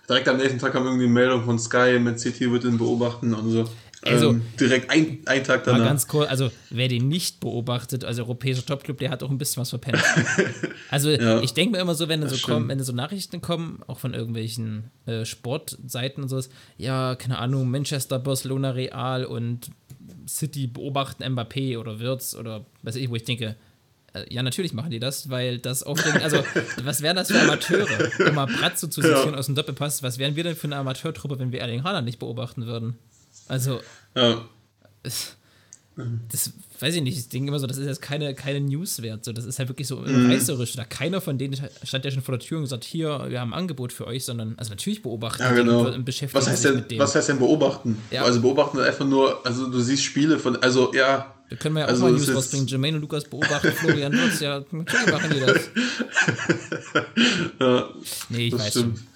[0.09, 3.35] direkt am nächsten Tag kam irgendwie eine Meldung von Sky, Man City wird ihn beobachten
[3.35, 3.69] und so.
[4.05, 5.85] Also, ähm, direkt ein, ein Tag danach.
[5.85, 9.61] ganz cool, also wer den nicht beobachtet, als europäischer Topclub, der hat auch ein bisschen
[9.61, 10.03] was verpennt.
[10.91, 14.01] also ja, ich denke mir immer so, wenn so kommen, wenn so Nachrichten kommen, auch
[14.01, 19.71] von irgendwelchen äh, Sportseiten und sowas, ja, keine Ahnung, Manchester, Barcelona, Real und
[20.27, 23.57] City beobachten Mbappé oder Wirtz oder weiß ich, wo ich denke,
[24.15, 26.45] äh, ja, natürlich machen die das, weil das aufregend, also
[26.85, 28.21] was wären das für Amateure?
[28.21, 29.39] Immer Bratzo zu zitieren ja.
[29.39, 32.19] aus dem Doppelpass, was wären wir denn für eine Amateurtruppe, wenn wir Erling Haaland nicht
[32.19, 32.99] beobachten würden?
[33.49, 33.81] Also,
[34.15, 34.45] ja.
[36.31, 39.25] Das weiß ich nicht, ich denke immer so, das ist jetzt keine, keine News wert,
[39.25, 40.31] so, das ist halt wirklich so mhm.
[40.31, 43.41] reißerisch, da keiner von denen stand ja schon vor der Tür und gesagt, hier, wir
[43.41, 45.93] haben ein Angebot für euch, sondern, also natürlich beobachten ja, genau.
[45.93, 47.99] und beschäftigen was heißt denn, Was heißt denn beobachten?
[48.11, 48.25] Ja.
[48.25, 51.87] Also beobachten einfach nur, also du siehst Spiele von, also ja, da können wir ja
[51.87, 52.67] auch also mal News rausbringen.
[52.67, 54.41] Jermaine und Lukas beobachten Florian Wirtz.
[54.41, 55.71] Ja, natürlich machen die das.
[57.61, 57.89] ja,
[58.31, 58.99] nee, ich weiß stimmt.
[58.99, 59.07] schon.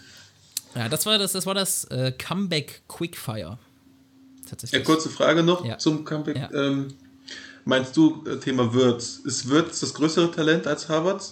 [0.83, 3.59] Ja, das war das, das, war das äh, Comeback Quickfire.
[4.47, 4.79] Tatsächlich.
[4.79, 5.79] Ja, kurze Frage noch ja.
[5.79, 6.37] zum Comeback.
[6.37, 6.53] Ja.
[6.53, 6.95] Ähm,
[7.65, 11.23] meinst du, äh, Thema Wirtz, ist Wirtz das größere Talent als Harvard?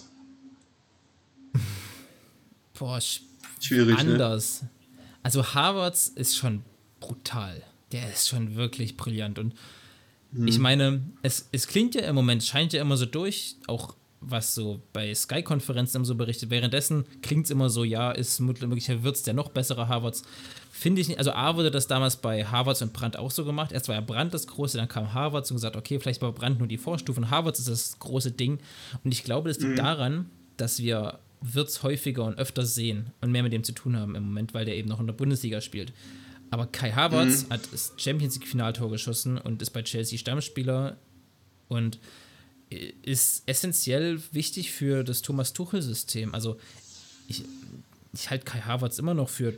[2.77, 2.99] Boah,
[3.59, 3.95] schwierig.
[3.95, 4.13] Ne?
[4.13, 4.61] Anders.
[4.61, 4.69] Ne?
[5.23, 6.63] Also Harvards ist schon
[6.99, 7.63] brutal.
[7.91, 9.39] Der ist schon wirklich brillant.
[9.39, 9.53] Und
[10.33, 10.47] hm.
[10.47, 13.95] ich meine, es, es klingt ja im Moment, scheint ja immer so durch, auch
[14.27, 16.49] was so bei Sky-Konferenzen immer so berichtet.
[16.49, 20.23] Währenddessen klingt es immer so, ja, ist möglicherweise wird es der noch bessere Harvards.
[20.71, 21.17] Finde ich nicht.
[21.17, 23.71] Also A wurde das damals bei Harvards und Brandt auch so gemacht.
[23.71, 26.59] Erst war ja Brandt das Große, dann kam Harvards und gesagt, okay, vielleicht war Brandt
[26.59, 28.59] nur die Vorstufe und Harvards ist das große Ding.
[29.03, 29.77] Und ich glaube, das liegt mhm.
[29.77, 34.15] daran, dass wir Wirtz häufiger und öfter sehen und mehr mit dem zu tun haben
[34.15, 35.93] im Moment, weil der eben noch in der Bundesliga spielt.
[36.51, 37.53] Aber Kai Havertz mhm.
[37.53, 40.97] hat das Champions League Finaltor geschossen und ist bei Chelsea Stammspieler
[41.67, 41.99] und
[42.69, 46.33] ist essentiell wichtig für das Thomas Tuchel System.
[46.33, 46.57] Also
[47.27, 47.43] ich,
[48.13, 49.53] ich halte Kai Havertz immer noch für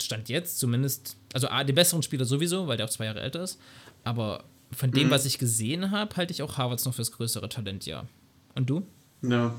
[0.00, 3.42] Stand jetzt zumindest, also A, den besseren Spieler sowieso, weil der auch zwei Jahre älter
[3.42, 3.58] ist,
[4.04, 5.10] aber von dem, mhm.
[5.10, 8.06] was ich gesehen habe, halte ich auch Havertz noch fürs größere Talent, ja.
[8.54, 8.86] Und du?
[9.22, 9.54] Ja.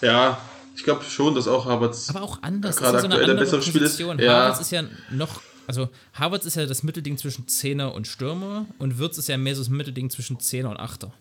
[0.00, 0.40] Ja,
[0.76, 2.10] ich glaube schon, dass auch Havertz.
[2.10, 2.76] Aber auch anders.
[2.76, 4.18] Gerade das ist so eine andere Position.
[4.18, 4.24] Ist.
[4.24, 4.44] Ja.
[4.44, 5.42] Havertz ist ja noch.
[5.66, 9.54] Also, Havertz ist ja das Mittelding zwischen Zehner und Stürmer und Wirtz ist ja mehr
[9.54, 11.12] so das Mittelding zwischen Zehner und Achter.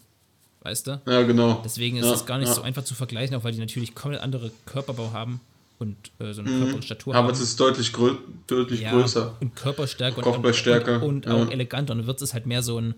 [0.62, 1.02] Weißt du?
[1.08, 1.62] Ja, genau.
[1.66, 2.54] Deswegen ist es gar nicht ja.
[2.54, 5.42] so einfach zu vergleichen, auch weil die natürlich komplett andere Körperbau haben
[5.80, 6.66] und äh, so eine mhm.
[6.66, 7.30] Körperstatur haben.
[7.32, 9.38] ist deutlich, grö deutlich ja, größer.
[9.40, 11.94] Und Körperstärker und, und, und, und auch eleganter.
[11.94, 12.96] Und Wirtz ist halt mehr so ein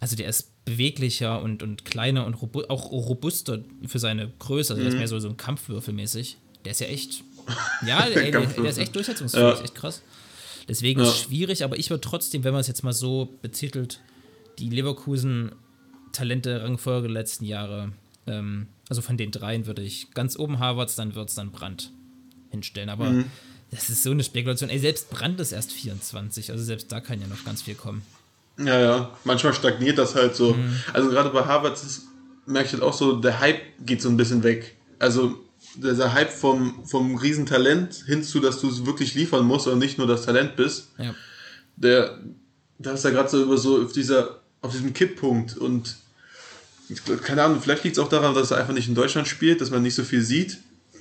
[0.00, 4.74] also der ist beweglicher und, und kleiner und robu auch robuster für seine Größe.
[4.74, 4.84] Also mhm.
[4.84, 4.98] der ist mhm.
[4.98, 6.36] mehr so, so ein Kampfwürfelmäßig.
[6.64, 7.24] Der ist ja echt.
[7.86, 9.62] Ja, ey, der, der, ist echt durchsetzungsfähig, ja.
[9.62, 10.02] echt krass.
[10.68, 11.06] Deswegen ja.
[11.06, 14.00] ist es schwierig, aber ich würde trotzdem, wenn man es jetzt mal so betitelt,
[14.58, 14.68] die
[16.24, 17.92] Leverkusen-Talente-Rangfolge der letzten Jahre,
[18.26, 21.92] ähm, also von den dreien würde ich ganz oben Harvards, dann wird es dann Brand
[22.50, 22.88] hinstellen.
[22.88, 23.24] Aber mhm.
[23.70, 24.70] das ist so eine Spekulation.
[24.70, 28.02] Ey, selbst Brand ist erst 24, also selbst da kann ja noch ganz viel kommen.
[28.58, 29.18] Ja, ja.
[29.24, 30.54] Manchmal stagniert das halt so.
[30.54, 30.76] Mhm.
[30.92, 31.78] Also gerade bei Harvard
[32.46, 34.76] merke ich halt auch so, der Hype geht so ein bisschen weg.
[34.98, 35.36] Also
[35.74, 40.06] dieser Hype vom, vom Riesentalent hinzu, dass du es wirklich liefern musst und nicht nur
[40.06, 40.92] das Talent bist.
[40.96, 41.14] Ja.
[41.76, 42.18] Der,
[42.78, 45.96] da ist ja gerade so über so auf dieser, auf diesem Kipppunkt und
[47.22, 49.70] keine Ahnung, vielleicht liegt es auch daran, dass er einfach nicht in Deutschland spielt, dass
[49.70, 50.58] man nicht so viel sieht.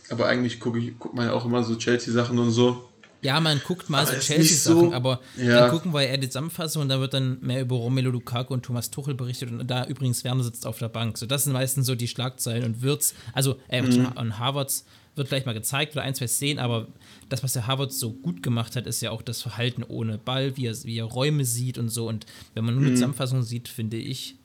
[0.10, 2.90] Aber eigentlich gucke ich, guckt man ja auch immer so Chelsea-Sachen und so.
[3.22, 5.62] Ja, man guckt mal aber so Chelsea-Sachen, so, aber ja.
[5.62, 8.64] dann gucken wir eher die Zusammenfassung und da wird dann mehr über Romelu Lukaku und
[8.64, 11.18] Thomas Tuchel berichtet und da übrigens Werner sitzt auf der Bank.
[11.18, 14.12] So, das sind meistens so die Schlagzeilen und Wirtz, also äh, mhm.
[14.16, 16.88] und Harvards wird gleich mal gezeigt oder ein, zwei Szenen, aber
[17.30, 20.56] das, was der Harvard so gut gemacht hat, ist ja auch das Verhalten ohne Ball,
[20.58, 22.08] wie er, wie er Räume sieht und so.
[22.08, 22.96] Und wenn man nur eine mhm.
[22.96, 24.36] Zusammenfassung sieht, finde ich,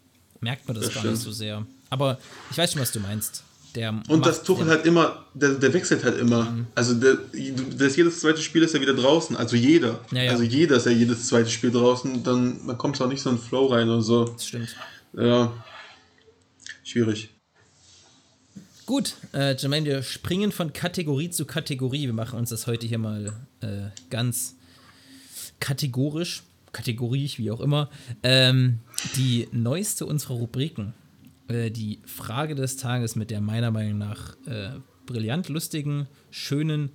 [0.40, 1.14] merkt man das, das gar stimmt.
[1.14, 1.66] nicht so sehr.
[1.90, 2.18] Aber
[2.50, 3.44] ich weiß schon, was du meinst.
[3.74, 6.50] Der und das Tuchel halt immer, der, der wechselt halt immer.
[6.50, 6.66] Mhm.
[6.74, 7.18] Also der,
[7.79, 9.37] das jedes zweite Spiel ist ja wieder draußen.
[9.37, 10.00] Also jeder.
[10.11, 10.33] Ja, ja.
[10.33, 12.24] Also jeder ist ja jedes zweite Spiel draußen.
[12.24, 14.24] Dann, dann kommt es auch nicht so ein Flow rein oder so.
[14.24, 14.74] Das stimmt.
[15.12, 15.53] Ja.
[16.83, 17.31] Schwierig.
[18.87, 22.07] Gut, äh, Jermaine, wir springen von Kategorie zu Kategorie.
[22.07, 24.57] Wir machen uns das heute hier mal äh, ganz
[25.61, 27.88] kategorisch, kategorisch, wie auch immer.
[28.24, 28.81] Ähm,
[29.17, 30.95] die neueste unserer Rubriken
[31.51, 34.71] äh, die Frage des Tages mit der meiner Meinung nach äh,
[35.07, 36.91] brillant lustigen, schönen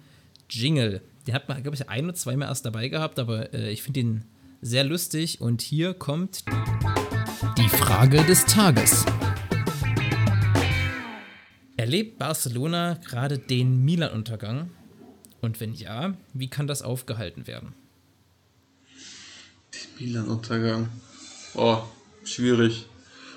[0.49, 1.01] Jingle.
[1.27, 3.99] Den hat man, glaube ich, ein oder zweimal erst dabei gehabt, aber äh, ich finde
[3.99, 4.25] ihn
[4.61, 5.41] sehr lustig.
[5.41, 6.45] Und hier kommt
[7.57, 9.05] die Frage des Tages.
[11.75, 14.71] Erlebt Barcelona gerade den Milan-Untergang?
[15.41, 17.73] Und wenn ja, wie kann das aufgehalten werden?
[19.73, 20.89] Den Milan-Untergang.
[21.55, 21.79] Oh,
[22.23, 22.85] schwierig.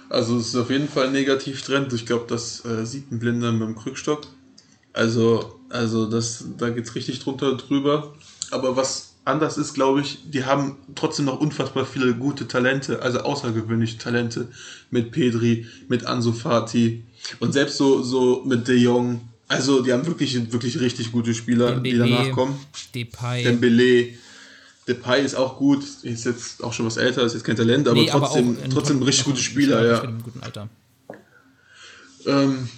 [0.08, 1.92] Also es ist auf jeden Fall ein Negativtrend.
[1.92, 4.26] Ich glaube, das äh, sieht ein Blinder mit dem Krückstock.
[4.92, 8.14] Also, also das, da geht es richtig drunter drüber.
[8.50, 13.20] Aber was anders ist, glaube ich, die haben trotzdem noch unfassbar viele gute Talente, also
[13.20, 14.48] außergewöhnliche Talente
[14.90, 17.04] mit Pedri, mit Ansu Fati
[17.38, 19.20] und selbst so, so mit De Jong.
[19.46, 22.58] Also die haben wirklich, wirklich richtig gute Spieler, Dembele, die danach kommen.
[22.94, 23.44] Depay.
[23.44, 24.08] Dembele.
[24.88, 28.00] Depay ist auch gut, ist jetzt auch schon was älter, ist jetzt kein Talent, aber
[28.00, 30.00] nee, trotzdem, aber trotzdem ein richtig guter Spieler, ja.
[30.00, 30.68] guten Alter.
[32.26, 32.68] Ähm,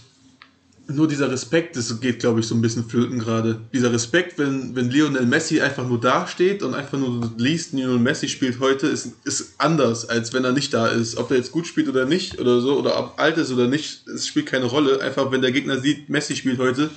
[0.89, 3.61] nur dieser Respekt, das geht, glaube ich, so ein bisschen flöten gerade.
[3.73, 8.29] Dieser Respekt, wenn, wenn Lionel Messi einfach nur dasteht und einfach nur liest, Lionel Messi
[8.29, 11.17] spielt heute, ist, ist anders, als wenn er nicht da ist.
[11.17, 14.07] Ob er jetzt gut spielt oder nicht oder so, oder ob alt ist oder nicht,
[14.09, 15.01] es spielt keine Rolle.
[15.01, 16.91] Einfach, wenn der Gegner sieht, Messi spielt heute,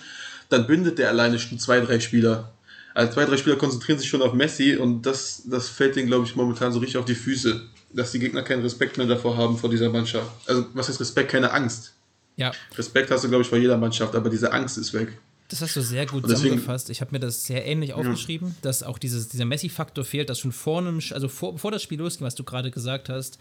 [0.49, 2.51] dann bindet der alleine schon zwei, drei Spieler
[2.93, 6.25] also zwei, drei Spieler konzentrieren sich schon auf Messi und das, das fällt denen, glaube
[6.25, 7.61] ich, momentan so richtig auf die Füße,
[7.93, 10.29] dass die Gegner keinen Respekt mehr davor haben vor dieser Mannschaft.
[10.47, 11.31] Also, was heißt Respekt?
[11.31, 11.93] Keine Angst.
[12.35, 12.51] Ja.
[12.77, 15.17] Respekt hast du, glaube ich, vor jeder Mannschaft, aber diese Angst ist weg.
[15.49, 16.89] Das hast du sehr gut zusammengefasst.
[16.89, 18.55] Ich habe mir das sehr ähnlich aufgeschrieben, ja.
[18.61, 21.99] dass auch dieses, dieser Messi-Faktor fehlt, dass schon vor einem, also vor, bevor das Spiel
[21.99, 23.37] losging, was du gerade gesagt hast,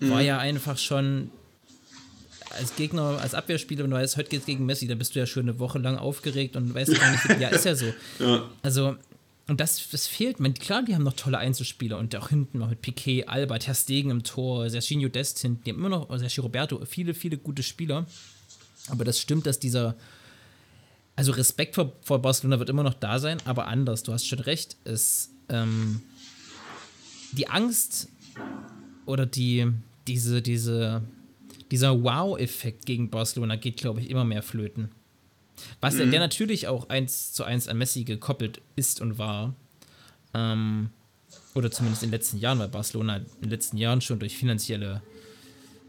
[0.00, 1.30] war ja einfach schon
[2.58, 5.18] als Gegner, als Abwehrspieler, wenn du weißt, heute geht es gegen Messi, dann bist du
[5.18, 7.86] ja schon eine Woche lang aufgeregt und weißt gar nicht, ja, ist ja so.
[8.18, 8.48] Ja.
[8.62, 8.96] Also,
[9.46, 10.40] und das, das fehlt.
[10.40, 13.74] Man, klar, die haben noch tolle Einzelspieler und auch hinten noch mit Piquet, Alba, Ter
[13.74, 17.62] Stegen im Tor, Serginho Dest hinten, die haben immer noch, Sergio Roberto, viele, viele gute
[17.62, 18.06] Spieler.
[18.88, 19.96] Aber das stimmt, dass dieser,
[21.16, 24.02] also Respekt vor, vor Barcelona wird immer noch da sein, aber anders.
[24.02, 24.76] Du hast schon recht.
[24.84, 26.02] Es, ähm,
[27.32, 28.08] die Angst
[29.06, 29.66] oder die,
[30.06, 31.02] diese, diese,
[31.70, 34.90] dieser Wow-Effekt gegen Barcelona geht, glaube ich, immer mehr flöten.
[35.80, 36.10] Was mhm.
[36.10, 39.54] der natürlich auch eins zu eins an Messi gekoppelt ist und war.
[40.34, 40.90] Ähm,
[41.54, 45.02] oder zumindest in den letzten Jahren, weil Barcelona in den letzten Jahren schon durch finanzielle,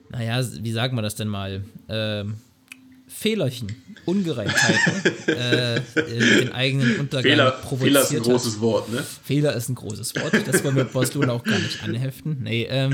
[0.09, 2.35] naja, wie sagen wir das denn mal, ähm,
[3.13, 3.67] Fehlerchen,
[4.05, 5.81] Ungereimtheiten äh,
[6.39, 8.61] den eigenen Untergang Fehler, provoziert Fehler ist ein großes hat.
[8.61, 9.05] Wort, ne?
[9.23, 10.33] Fehler ist ein großes Wort.
[10.47, 12.37] Das wollen wir Barcelona auch gar nicht anheften.
[12.41, 12.93] Nee, ähm,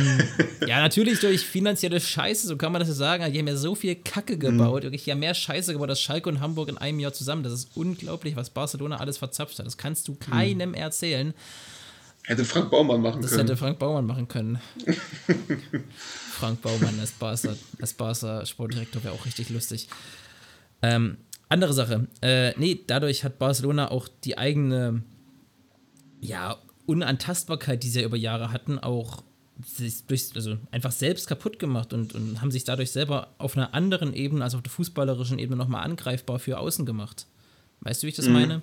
[0.68, 3.32] ja, natürlich durch finanzielle Scheiße, so kann man das sagen.
[3.32, 4.82] Die haben ja so viel Kacke gebaut.
[4.82, 4.88] Mhm.
[4.88, 7.44] Wirklich, ja, mehr Scheiße gebaut als Schalke und Hamburg in einem Jahr zusammen.
[7.44, 9.66] Das ist unglaublich, was Barcelona alles verzapft hat.
[9.66, 10.76] Das kannst du keinem mhm.
[10.76, 11.34] erzählen.
[12.24, 13.48] Hätte Frank Baumann machen das können.
[13.48, 14.60] Das hätte Frank Baumann machen können.
[16.38, 19.88] Frank Baumann als Barca, als Barca Sportdirektor wäre auch richtig lustig.
[20.82, 21.17] Ähm,
[21.50, 22.08] andere Sache.
[22.21, 25.02] Äh, nee, dadurch hat Barcelona auch die eigene,
[26.21, 29.23] ja, Unantastbarkeit, die sie ja über Jahre hatten, auch
[29.65, 33.73] sich durch, also einfach selbst kaputt gemacht und, und haben sich dadurch selber auf einer
[33.73, 37.26] anderen Ebene, also auf der fußballerischen Ebene, nochmal angreifbar für außen gemacht.
[37.82, 38.34] Weißt du, wie ich das mhm.
[38.34, 38.62] meine?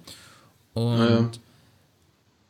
[0.75, 1.31] Und ja.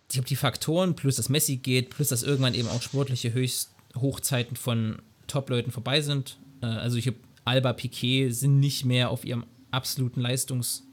[0.09, 3.71] ich glaube, die Faktoren, plus dass Messi geht, plus dass irgendwann eben auch sportliche Höchst
[3.97, 6.39] Hochzeiten von Top-Leuten vorbei sind.
[6.63, 10.85] Äh, also ich habe Alba Piquet sind nicht mehr auf ihrem absoluten Leistungs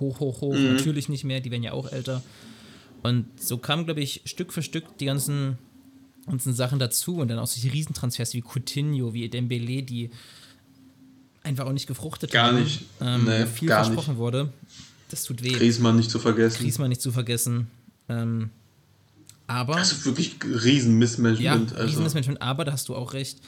[0.00, 0.54] hoch, hoch, hoch.
[0.54, 0.74] Mhm.
[0.74, 2.22] Natürlich nicht mehr, die werden ja auch älter.
[3.02, 5.58] Und so kamen, glaube ich, Stück für Stück die ganzen,
[6.26, 10.10] ganzen Sachen dazu und dann auch solche Riesentransfers wie Coutinho, wie Dembele, die
[11.42, 12.62] einfach auch nicht gefruchtet gar haben.
[12.62, 12.82] Nicht.
[13.00, 14.18] Ähm, nee, viel gar versprochen nicht.
[14.18, 14.52] wurde.
[15.10, 15.52] Das tut weh.
[15.52, 16.62] Griezmann nicht zu vergessen.
[16.62, 17.68] Griezmann nicht zu vergessen.
[18.08, 18.50] Ähm,
[19.46, 19.76] aber.
[19.76, 21.70] Also wirklich Riesenmissmanagement.
[21.70, 21.86] Ja, also.
[21.86, 23.40] Riesenmissmanagement, aber da hast du auch recht.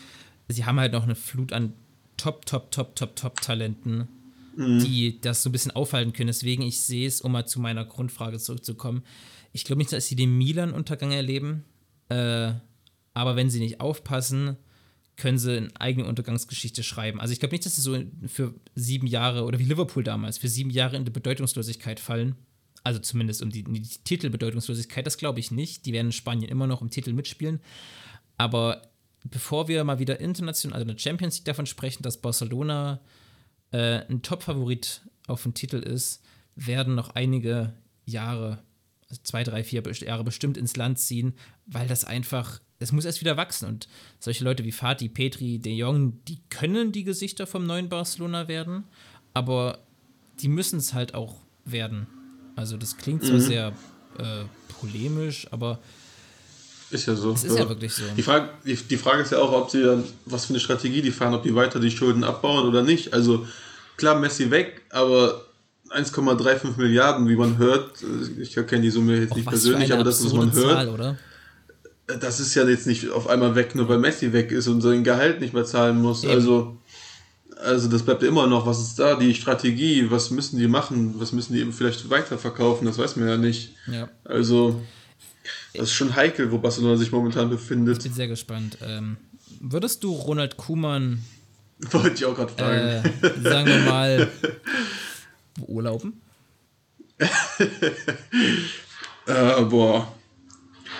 [0.48, 1.72] Sie haben halt noch eine Flut an
[2.16, 4.08] Top, Top, Top, Top, Top Talenten
[4.56, 4.80] mhm.
[4.80, 6.28] die das so ein bisschen aufhalten können.
[6.28, 9.02] Deswegen, ich sehe es, um mal zu meiner Grundfrage zurückzukommen.
[9.52, 11.64] Ich glaube nicht, dass sie den Milan-Untergang erleben.
[12.08, 12.52] Äh,
[13.14, 14.56] aber wenn sie nicht aufpassen,
[15.16, 17.20] können sie eine eigene Untergangsgeschichte schreiben.
[17.20, 20.48] Also ich glaube nicht, dass sie so für sieben Jahre oder wie Liverpool damals für
[20.48, 22.36] sieben Jahre in die Bedeutungslosigkeit fallen.
[22.84, 25.86] Also zumindest um die, die Titelbedeutungslosigkeit, das glaube ich nicht.
[25.86, 27.60] Die werden in Spanien immer noch im Titel mitspielen.
[28.36, 28.82] Aber
[29.30, 33.00] bevor wir mal wieder international, also in der Champions League davon sprechen, dass Barcelona
[33.72, 36.22] äh, ein Top-Favorit auf den Titel ist,
[36.54, 37.72] werden noch einige
[38.04, 38.62] Jahre,
[39.08, 41.34] also zwei, drei, vier Jahre bestimmt ins Land ziehen,
[41.66, 43.68] weil das einfach, es muss erst wieder wachsen.
[43.68, 48.48] Und solche Leute wie Fatih, Petri, De Jong, die können die Gesichter vom neuen Barcelona
[48.48, 48.84] werden,
[49.34, 49.80] aber
[50.40, 52.06] die müssen es halt auch werden.
[52.54, 53.40] Also das klingt zwar mhm.
[53.40, 53.72] sehr
[54.18, 55.80] äh, polemisch, aber
[56.90, 57.32] ist ja so.
[57.32, 58.02] Es ist ja, ja wirklich so.
[58.16, 61.02] Die Frage, die, die, Frage ist ja auch, ob sie dann, was für eine Strategie
[61.02, 63.12] die fahren, ob die weiter die Schulden abbauen oder nicht.
[63.12, 63.46] Also
[63.96, 65.44] klar, Messi weg, aber
[65.90, 67.92] 1,35 Milliarden, wie man hört,
[68.40, 71.18] ich kenne die Summe jetzt auch nicht persönlich, aber das, was man hört, Zahl, oder?
[72.06, 75.04] das ist ja jetzt nicht auf einmal weg, nur weil Messi weg ist und sein
[75.04, 76.22] Gehalt nicht mehr zahlen muss.
[76.22, 76.32] Eben.
[76.32, 76.76] Also,
[77.62, 78.66] also das bleibt immer noch.
[78.66, 79.16] Was ist da?
[79.16, 81.14] Die Strategie, was müssen die machen?
[81.18, 82.86] Was müssen die eben vielleicht weiterverkaufen?
[82.86, 83.72] Das weiß man ja nicht.
[83.90, 84.08] Ja.
[84.24, 84.80] Also
[85.76, 87.98] das ist schon heikel, wo Barcelona sich momentan befindet.
[87.98, 88.78] Ich bin sehr gespannt.
[88.82, 89.16] Ähm,
[89.60, 91.22] würdest du Ronald Kuhmann.
[91.90, 93.12] Wollte ich auch gerade fragen.
[93.22, 94.28] Äh, sagen wir mal,
[95.66, 96.20] urlauben?
[99.26, 100.12] äh, boah.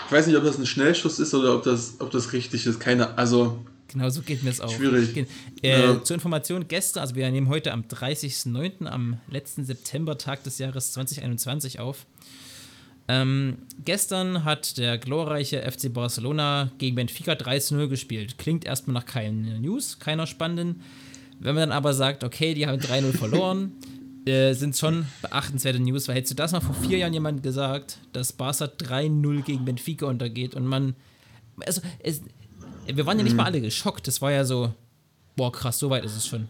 [0.07, 2.79] Ich weiß nicht, ob das ein Schnellschuss ist oder ob das, ob das richtig ist.
[2.79, 3.65] Keine, also.
[3.89, 4.71] Genau so geht mir es auch.
[4.71, 5.27] Schwierig.
[5.62, 6.03] Äh, ja.
[6.03, 11.81] Zur Information, gestern, also wir nehmen heute am 30.09., am letzten Septembertag des Jahres 2021
[11.81, 12.07] auf.
[13.09, 18.38] Ähm, gestern hat der glorreiche FC Barcelona gegen Benfica 3-0 gespielt.
[18.38, 20.83] Klingt erstmal nach keinen News, keiner spannenden.
[21.38, 23.73] Wenn man dann aber sagt, okay, die haben 3-0 verloren,
[24.27, 27.99] äh, sind schon beachtenswerte News, weil hättest du das mal vor vier Jahren jemand gesagt,
[28.12, 30.95] dass Barca 3-0 gegen Benfica untergeht und man.
[31.64, 32.23] Also, es,
[32.87, 33.38] wir waren ja nicht mhm.
[33.38, 34.09] mal alle geschockt.
[34.09, 34.75] Das war ja so,
[35.37, 36.49] boah, krass, so weit ist es schon.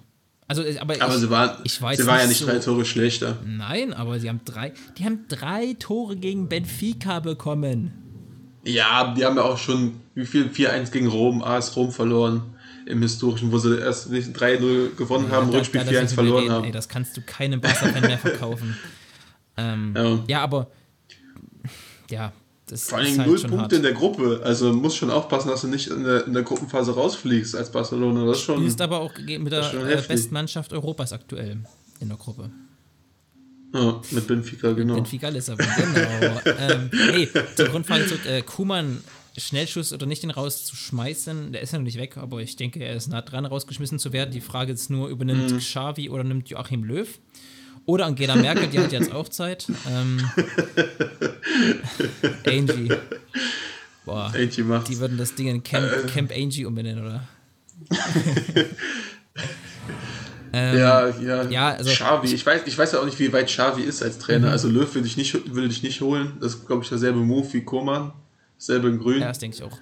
[0.48, 2.84] Also, aber, aber ich, sie, waren, ich weiß sie war ja nicht so, drei Tore
[2.84, 3.38] schlechter.
[3.44, 7.92] Nein, aber sie haben drei, die haben drei Tore gegen Benfica bekommen.
[8.64, 10.46] Ja, die haben ja auch schon, wie viel?
[10.46, 12.42] 4-1 gegen Rom, AS Rom verloren
[12.86, 16.64] im historischen, wo sie erst 3-0 gewonnen ja, haben, da, Rückspiel 4-1 verloren reden, haben.
[16.64, 18.76] Ey, das kannst du keinem Barca-Fan mehr verkaufen.
[19.56, 20.18] ähm, ja.
[20.28, 20.68] ja, aber
[22.08, 22.32] ja,
[22.68, 23.72] Das Vor allem halt null Punkte hart.
[23.74, 24.40] in der Gruppe.
[24.42, 28.26] Also muss schon aufpassen, dass du nicht in der, in der Gruppenphase rausfliegst als Barcelona.
[28.26, 28.56] Das schon.
[28.56, 31.58] Du bist aber auch mit der äh, besten Mannschaft Europas aktuell
[32.00, 32.50] in der Gruppe.
[33.72, 34.94] Ja, mit Benfica, genau.
[34.94, 36.40] Mit Benfica Lissabon, genau.
[36.58, 38.26] ähm, nee, zur Grundfrage zurück.
[38.26, 39.02] Äh, Kuman,
[39.36, 42.96] Schnellschuss oder nicht den rauszuschmeißen, der ist ja noch nicht weg, aber ich denke, er
[42.96, 44.30] ist nah dran, rausgeschmissen zu werden.
[44.30, 45.58] Die Frage ist nur, übernimmt mhm.
[45.58, 47.08] Xavi oder nimmt Joachim Löw?
[47.86, 49.66] Oder Angela Merkel, die hat jetzt auch Zeit.
[49.88, 50.20] Ähm,
[52.44, 52.90] Angie.
[54.04, 54.90] Boah, Angie macht's.
[54.90, 56.06] Die würden das Ding in Camp, äh.
[56.08, 57.28] Camp Angie umbenennen, oder?
[60.52, 61.42] ähm, ja, ja.
[61.44, 64.18] ja also Xavi, ich weiß, ich weiß ja auch nicht, wie weit Xavi ist als
[64.18, 64.48] Trainer.
[64.48, 64.52] Mhm.
[64.52, 66.32] Also Löw würde ich, nicht, würde ich nicht holen.
[66.40, 68.12] Das ist, glaube ich, derselbe Move wie Koman.
[68.58, 69.20] Selbe in Grün.
[69.20, 69.78] Ja, das denke ich auch.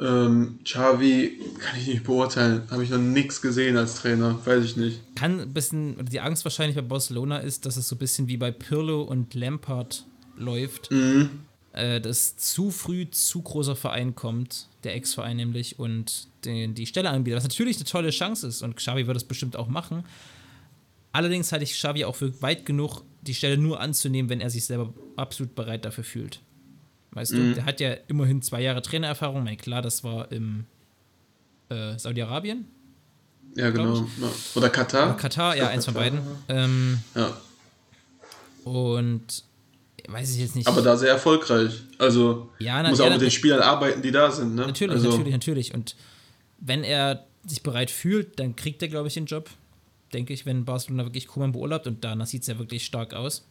[0.00, 2.62] Ähm, Xavi kann ich nicht beurteilen.
[2.70, 4.38] Habe ich noch nichts gesehen als Trainer.
[4.44, 5.00] Weiß ich nicht.
[5.16, 8.36] Kann ein bisschen, die Angst wahrscheinlich bei Barcelona ist, dass es so ein bisschen wie
[8.36, 10.04] bei Pirlo und Lampard
[10.36, 10.90] läuft.
[10.90, 11.30] Mhm.
[11.72, 17.10] Äh, dass zu früh zu großer Verein kommt, der Ex-Verein nämlich, und den, die Stelle
[17.10, 17.36] anbietet.
[17.36, 20.04] Was natürlich eine tolle Chance ist und Xavi wird es bestimmt auch machen.
[21.12, 24.64] Allerdings halte ich Xavi auch für weit genug, die Stelle nur anzunehmen, wenn er sich
[24.64, 26.40] selber absolut bereit dafür fühlt.
[27.12, 27.36] Weißt mhm.
[27.36, 29.44] du, der hat ja immerhin zwei Jahre Trainererfahrung.
[29.44, 30.66] Na klar, das war im
[31.68, 32.66] äh, Saudi-Arabien.
[33.54, 34.06] Ja, genau.
[34.54, 35.06] Oder Katar.
[35.06, 36.20] Oder Katar, ja, eins von beiden.
[36.48, 37.36] Ähm, ja.
[38.64, 39.44] Und
[40.08, 40.66] weiß ich jetzt nicht.
[40.66, 41.82] Aber da sehr erfolgreich.
[41.98, 44.54] Also ja, na, muss ja, auch mit den Spielern arbeiten, die da sind.
[44.54, 44.66] Ne?
[44.66, 45.10] Natürlich, also.
[45.10, 45.74] natürlich, natürlich.
[45.74, 45.96] Und
[46.60, 49.50] wenn er sich bereit fühlt, dann kriegt er, glaube ich, den Job.
[50.12, 53.46] Denke ich, wenn Barcelona wirklich Kuman beurlaubt und danach sieht es ja wirklich stark aus.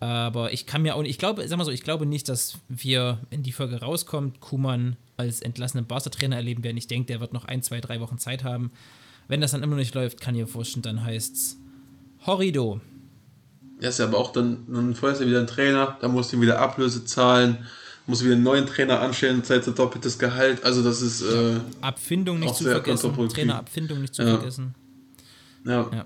[0.00, 2.58] Aber ich kann mir auch nicht, ich glaube, sag mal so, ich glaube nicht, dass
[2.68, 6.76] wir, wenn die Folge rauskommt, Kuman als entlassenen Barca-Trainer erleben werden.
[6.76, 8.70] Ich denke, der wird noch ein, zwei, drei Wochen Zeit haben.
[9.26, 11.58] Wenn das dann immer noch nicht läuft, kann ihr vorstellen, dann heißt es
[12.26, 12.80] Horrido.
[13.80, 16.42] Ja, ist ja aber auch dann, dann vorher wieder ein Trainer, dann musst du ihm
[16.42, 17.66] wieder Ablöse zahlen,
[18.06, 20.64] musst du wieder einen neuen Trainer anstellen, zahlt er doppeltes Gehalt.
[20.64, 23.28] Also das ist äh, Abfindung nicht zu vergessen.
[23.28, 24.36] Trainerabfindung nicht zu ja.
[24.36, 24.74] vergessen.
[25.64, 25.90] Ja.
[25.92, 26.04] ja.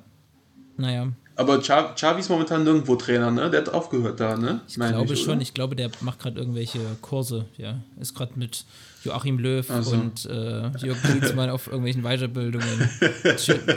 [0.77, 1.13] Naja.
[1.35, 3.51] Aber Xavi ist momentan nirgendwo Trainer, ne?
[3.51, 4.61] Der hat aufgehört da, ne?
[4.69, 5.41] Ich Meine glaube ich, schon.
[5.41, 7.81] Ich glaube, der macht gerade irgendwelche Kurse, ja.
[8.01, 8.65] Ist gerade mit
[9.05, 9.91] Joachim Löw so.
[9.93, 12.69] und äh, Jörg Klinsmann auf irgendwelchen Weiterbildungen.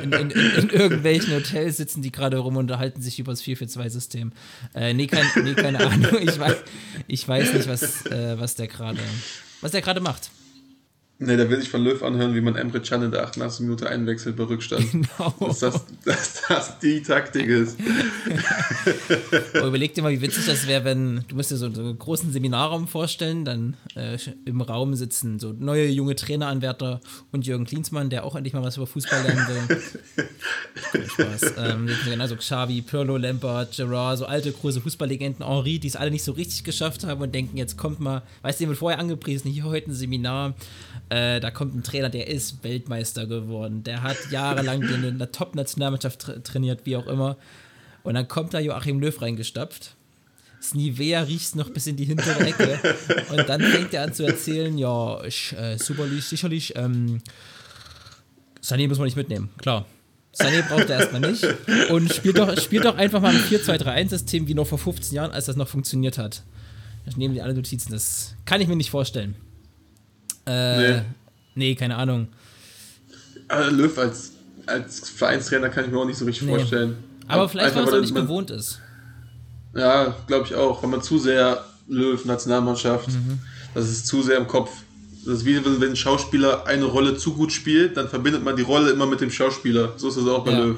[0.03, 3.41] In, in, in, in, irgendwelchen Hotels sitzen die gerade rum und unterhalten sich über das
[3.41, 4.33] 442-System.
[4.73, 6.17] Äh, nee, kein, nee, keine Ahnung.
[6.21, 6.55] Ich weiß,
[7.07, 8.99] ich weiß nicht, was, äh, was der gerade
[9.61, 10.29] was der gerade macht.
[11.17, 13.61] Ne, der will sich von Löw anhören, wie man Emre Can in der 88.
[13.61, 14.85] Minute einwechselt bei Rückstand.
[14.95, 15.33] Genau.
[15.39, 17.77] Dass das, dass das die Taktik ist.
[19.53, 22.31] Aber überleg dir mal, wie witzig das wäre, wenn, du musst dir so einen großen
[22.31, 27.01] Seminarraum vorstellen, dann äh, im Raum sitzen so neue junge Traineranwärter
[27.31, 29.81] und Jürgen Klinsmann, der auch endlich mal was über Fußball lernen will.
[31.07, 31.53] Spaß.
[31.57, 36.23] Ähm, also Xavi, Pirlo, Lampard, Gerard, so alte große Fußballlegenden, Henri, die es alle nicht
[36.23, 39.63] so richtig geschafft haben und denken, jetzt kommt mal, weißt du, wird vorher angepriesen, hier
[39.63, 40.55] heute ein Seminar
[41.09, 43.83] äh, da kommt ein Trainer, der ist Weltmeister geworden.
[43.83, 47.37] Der hat jahrelang in der Top-Nationalmannschaft tra trainiert, wie auch immer.
[48.03, 49.95] Und dann kommt da Joachim Löw reingestapft.
[50.59, 52.79] Das Nivea riecht noch bis in die hintere Ecke.
[53.29, 56.75] Und dann fängt er an zu erzählen: Ja, äh, superlich, sicherlich.
[56.75, 57.21] Ähm,
[58.63, 59.85] Sané muss man nicht mitnehmen, klar.
[60.33, 61.45] Sané braucht er erstmal nicht.
[61.91, 65.45] Und spielt doch, spielt doch einfach mal ein 4-2-3-1-System wie noch vor 15 Jahren, als
[65.45, 66.43] das noch funktioniert hat.
[67.05, 67.91] Ich nehme die alle Notizen.
[67.91, 69.35] Das kann ich mir nicht vorstellen.
[70.45, 71.01] Äh, nee.
[71.55, 72.27] nee, keine Ahnung.
[73.47, 74.33] Aber Löw als,
[74.65, 76.57] als Vereinstrainer kann ich mir auch nicht so richtig nee.
[76.57, 76.97] vorstellen.
[77.27, 78.79] Aber vielleicht, weil es auch nicht man, gewohnt ist.
[79.73, 80.81] Ja, glaube ich auch.
[80.83, 83.39] Wenn man zu sehr Löw, Nationalmannschaft, mhm.
[83.73, 84.71] das ist zu sehr im Kopf.
[85.25, 88.61] Das ist wie wenn ein Schauspieler eine Rolle zu gut spielt, dann verbindet man die
[88.61, 89.93] Rolle immer mit dem Schauspieler.
[89.97, 90.59] So ist es auch bei ja.
[90.59, 90.77] Löw.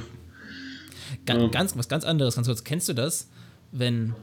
[1.26, 1.48] Ganz, ja.
[1.50, 2.64] ganz, was ganz anderes, ganz kurz.
[2.64, 3.28] Kennst du das,
[3.74, 4.16] wenn,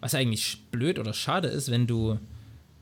[0.00, 2.18] was eigentlich blöd oder schade ist, wenn du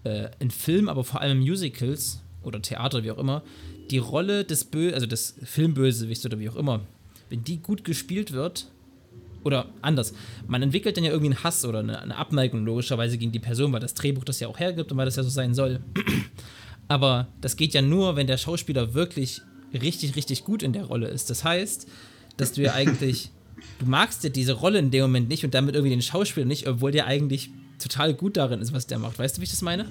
[0.04, 3.42] äh, in Film, aber vor allem in Musicals oder Theater, wie auch immer,
[3.90, 6.80] die Rolle des Bö also des Filmbösewichts oder wie auch immer,
[7.28, 8.66] wenn die gut gespielt wird,
[9.44, 10.12] oder anders,
[10.46, 13.72] man entwickelt dann ja irgendwie einen Hass oder eine, eine Abneigung logischerweise gegen die Person,
[13.72, 15.80] weil das Drehbuch das ja auch hergibt und weil das ja so sein soll.
[16.88, 21.08] Aber das geht ja nur, wenn der Schauspieler wirklich richtig, richtig gut in der Rolle
[21.08, 21.30] ist.
[21.30, 21.88] Das heißt,
[22.36, 23.30] dass du ja eigentlich,
[23.78, 26.66] du magst ja diese Rolle in dem Moment nicht und damit irgendwie den Schauspieler nicht,
[26.66, 27.50] obwohl der eigentlich
[27.80, 29.18] total gut darin ist, was der macht.
[29.18, 29.86] Weißt du, wie ich das meine?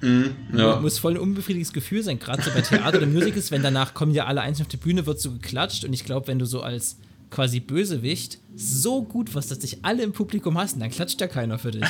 [0.00, 0.80] Mhm, ja.
[0.80, 4.12] Muss voll ein unbefriediges Gefühl sein, gerade so bei Theater oder Musicals, wenn danach kommen
[4.12, 6.60] ja alle einzeln auf die Bühne, wird so geklatscht und ich glaube, wenn du so
[6.60, 6.96] als
[7.30, 11.58] quasi Bösewicht so gut was, dass dich alle im Publikum hassen, dann klatscht ja keiner
[11.58, 11.84] für dich.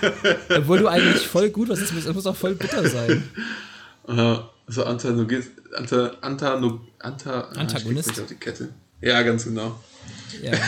[0.56, 3.24] Obwohl du eigentlich voll gut was, das muss auch voll bitter sein.
[4.06, 5.50] Uh, also Antagonist.
[5.74, 8.18] Anta, Anta, Anta, Antagonist.
[8.18, 8.68] Ah, auf die Kette.
[9.04, 9.78] Ja, ganz genau.
[10.42, 10.52] Ja.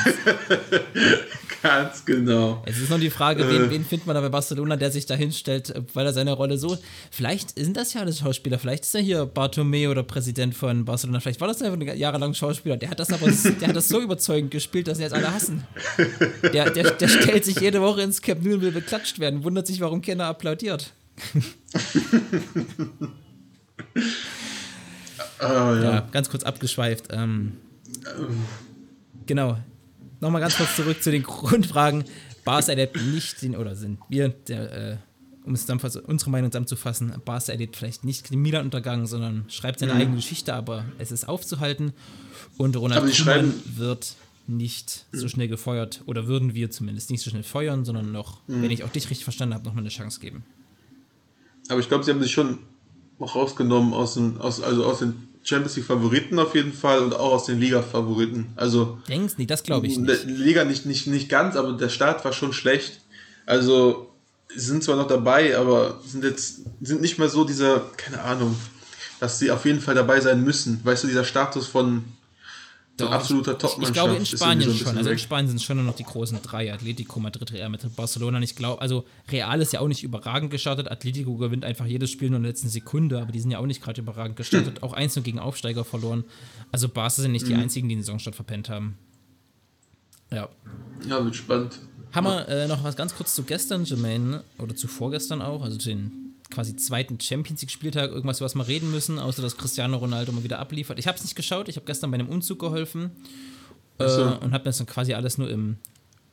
[1.62, 2.62] Ganz genau.
[2.64, 3.48] Es ist noch die Frage, äh.
[3.48, 6.58] wen, wen findet man da bei Barcelona, der sich da hinstellt, weil er seine Rolle
[6.58, 6.78] so.
[7.10, 11.18] Vielleicht sind das ja alles Schauspieler, vielleicht ist er hier Bartomeu oder Präsident von Barcelona,
[11.18, 12.76] vielleicht war das einfach ein jahrelang Schauspieler.
[12.76, 15.64] Der hat das aber der hat das so überzeugend gespielt, dass sie jetzt alle hassen.
[16.52, 19.66] Der, der, der stellt sich jede Woche ins Camp Nou und will beklatscht werden, wundert
[19.66, 20.92] sich, warum keiner applaudiert.
[25.40, 25.82] oh, ja.
[25.82, 26.08] ja.
[26.12, 27.06] ganz kurz abgeschweift.
[27.10, 27.54] Ähm,
[29.26, 29.58] genau.
[30.20, 32.04] Nochmal ganz kurz zurück zu den Grundfragen.
[32.44, 34.96] Barca erlebt nicht den, oder sind wir, der, äh,
[35.44, 40.00] um es unsere Meinung zusammenzufassen, Barca erlebt vielleicht nicht den Milan-Untergang, sondern schreibt seine mhm.
[40.00, 41.92] eigene Geschichte, aber es ist aufzuhalten.
[42.56, 44.14] Und Ronald Koeman wird
[44.46, 45.18] nicht mhm.
[45.18, 48.62] so schnell gefeuert, oder würden wir zumindest nicht so schnell feuern, sondern noch, mhm.
[48.62, 50.44] wenn ich auch dich richtig verstanden habe, nochmal eine Chance geben.
[51.68, 52.58] Aber ich glaube, sie haben sich schon
[53.20, 57.32] rausgenommen aus, den, aus, also aus den Champions League Favoriten auf jeden Fall und auch
[57.32, 58.48] aus den Liga Favoriten.
[58.56, 60.24] Also denkst du, das glaube ich nicht.
[60.24, 63.00] Liga nicht, nicht, nicht ganz, aber der Start war schon schlecht.
[63.46, 64.10] Also
[64.48, 68.56] sie sind zwar noch dabei, aber sind jetzt sind nicht mehr so dieser keine Ahnung,
[69.20, 70.80] dass sie auf jeden Fall dabei sein müssen.
[70.82, 72.04] Weißt du, dieser Status von
[72.96, 74.96] doch, absoluter top Ich glaube in Spanien schon.
[74.96, 78.38] Also in Spanien sind schon nur noch die großen drei: Atletico, Madrid, Real Madrid, Barcelona.
[78.38, 80.90] Und ich glaube, also Real ist ja auch nicht überragend gestartet.
[80.90, 83.66] Atletico gewinnt einfach jedes Spiel nur in der letzten Sekunde, aber die sind ja auch
[83.66, 84.78] nicht gerade überragend gestartet.
[84.78, 84.82] Hm.
[84.86, 86.24] Auch einzeln gegen Aufsteiger verloren.
[86.72, 87.48] Also Barca sind nicht hm.
[87.48, 88.96] die einzigen, die den Saisonstart verpennt haben.
[90.30, 90.48] Ja.
[91.08, 91.78] Ja, wird spannend.
[92.12, 95.76] Haben wir äh, noch was ganz kurz zu gestern, Jermaine, oder zu vorgestern auch, also
[95.76, 99.56] zu den quasi zweiten Champions League Spieltag irgendwas, über was wir reden müssen, außer dass
[99.56, 100.98] Cristiano Ronaldo mal wieder abliefert.
[100.98, 103.10] Ich habe es nicht geschaut, ich habe gestern bei einem Umzug geholfen
[103.98, 104.22] äh, so.
[104.22, 105.76] und habe mir das dann quasi alles nur im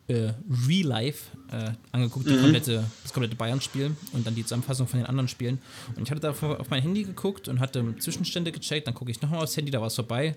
[0.07, 0.33] äh,
[0.67, 2.41] Real Life äh, angeguckt, mhm.
[2.41, 5.59] komplette, das komplette Bayern-Spiel und dann die Zusammenfassung von den anderen Spielen.
[5.95, 9.21] Und ich hatte da auf mein Handy geguckt und hatte Zwischenstände gecheckt, dann gucke ich
[9.21, 10.35] nochmal aufs Handy, da war es vorbei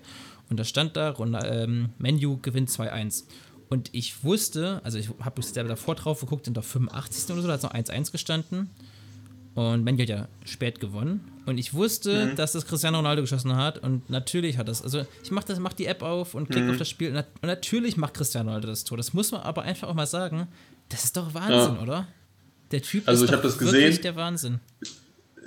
[0.49, 1.13] und da stand da,
[1.45, 3.25] ähm, Menu gewinnt 2-1.
[3.69, 7.31] Und ich wusste, also ich habe davor drauf geguckt, in der 85.
[7.31, 8.69] oder so, da hat es noch 1-1 gestanden.
[9.57, 11.31] Und Mendy hat ja spät gewonnen.
[11.47, 12.35] Und ich wusste, mhm.
[12.35, 13.79] dass das Cristiano Ronaldo geschossen hat.
[13.79, 14.83] Und natürlich hat das.
[14.83, 16.71] Also ich mach das, mach die App auf und klicke mhm.
[16.71, 17.09] auf das Spiel.
[17.15, 18.97] Und natürlich macht Cristiano Ronaldo das Tor.
[18.97, 20.47] Das muss man aber einfach auch mal sagen.
[20.89, 21.81] Das ist doch Wahnsinn, ja.
[21.81, 22.07] oder?
[22.71, 24.59] Der Typ also ist ich doch das gesehen, wirklich der Wahnsinn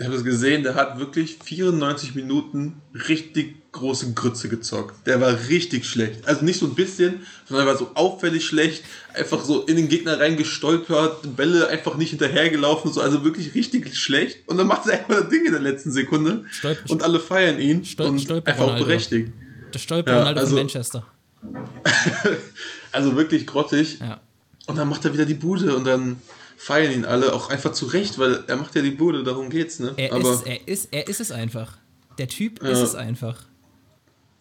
[0.00, 5.06] ich habe es gesehen, der hat wirklich 94 Minuten richtig große Grütze gezockt.
[5.06, 6.26] Der war richtig schlecht.
[6.26, 9.88] Also nicht so ein bisschen, sondern er war so auffällig schlecht, einfach so in den
[9.88, 14.38] Gegner reingestolpert, Bälle einfach nicht hinterhergelaufen, so, also wirklich richtig schlecht.
[14.48, 17.60] Und dann macht er einfach das Ding in der letzten Sekunde Stolp und alle feiern
[17.60, 19.32] ihn Stol und Stolper einfach auch berechtigt.
[19.72, 21.06] Der Stolper ja, also, von Manchester.
[22.92, 24.00] also wirklich grottig.
[24.00, 24.20] Ja.
[24.66, 26.20] Und dann macht er wieder die Bude und dann
[26.56, 29.78] feiern ihn alle auch einfach zu Recht, weil er macht ja die Bude, darum geht's,
[29.78, 29.94] ne?
[29.96, 31.78] Er, Aber ist, er, ist, er ist es einfach.
[32.18, 32.68] Der Typ ja.
[32.68, 33.46] ist es einfach.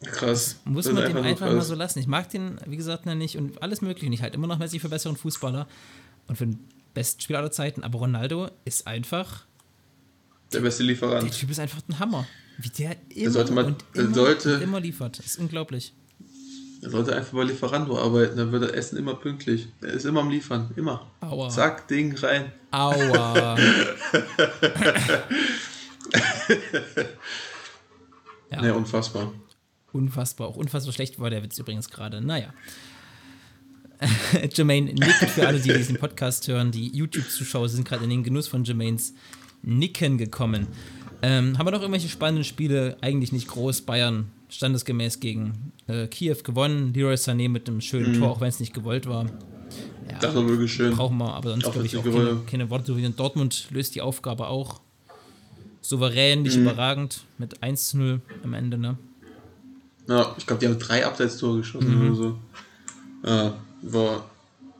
[0.03, 0.59] Krass.
[0.63, 1.55] Muss man den einfach krass.
[1.55, 1.99] mal so lassen.
[1.99, 4.21] Ich mag den, wie gesagt, nicht und alles mögliche nicht.
[4.23, 5.67] Halt immer noch Messi für besseren Fußballer
[6.27, 6.59] und für den
[6.93, 7.83] besten Spieler aller Zeiten.
[7.83, 9.43] Aber Ronaldo ist einfach.
[10.53, 11.23] Der beste Lieferant.
[11.23, 12.25] Der Typ ist einfach ein Hammer.
[12.57, 15.19] Wie der immer, der sollte man, und immer, sollte, und immer liefert.
[15.19, 15.93] Das ist unglaublich.
[16.81, 19.67] Er sollte einfach bei Lieferando arbeiten, dann würde Essen immer pünktlich.
[19.81, 21.11] Er ist immer am Liefern, immer.
[21.19, 21.49] Aua.
[21.49, 22.53] Zack, Ding rein.
[22.71, 23.57] Aua.
[28.49, 28.61] ja.
[28.61, 29.33] Nee, unfassbar.
[29.91, 32.21] Unfassbar, auch unfassbar schlecht war der Witz übrigens gerade.
[32.21, 32.53] Naja.
[34.53, 36.71] Jermaine nickt für alle, die diesen Podcast hören.
[36.71, 39.13] Die YouTube-Zuschauer sind gerade in den Genuss von Jermaines
[39.61, 40.67] Nicken gekommen.
[41.21, 42.97] Ähm, haben wir noch irgendwelche spannenden Spiele?
[43.01, 43.81] Eigentlich nicht groß.
[43.81, 46.93] Bayern standesgemäß gegen äh, Kiew gewonnen.
[46.93, 48.19] Leroy Sané mit einem schönen mhm.
[48.19, 49.25] Tor, auch wenn es nicht gewollt war.
[50.09, 50.95] Ja, das war wirklich schön.
[50.95, 52.93] Brauchen wir, aber sonst glaube ich auch keine, keine, Worte.
[53.11, 54.81] Dortmund löst die Aufgabe auch
[55.81, 56.63] souverän, nicht mhm.
[56.63, 58.97] überragend, mit 1 zu 0 am Ende, ne?
[60.09, 62.07] Ja, ich glaube, die haben drei Abseitstore geschossen mhm.
[62.07, 62.39] oder so.
[63.23, 63.53] Ja,
[63.83, 64.25] war.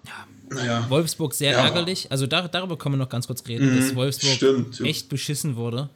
[0.03, 0.27] Ja.
[0.49, 0.85] Naja.
[0.89, 1.59] Wolfsburg sehr ja.
[1.59, 2.11] ärgerlich.
[2.11, 3.77] Also da, darüber können wir noch ganz kurz reden, mhm.
[3.77, 5.89] dass Wolfsburg Stimmt, echt beschissen wurde.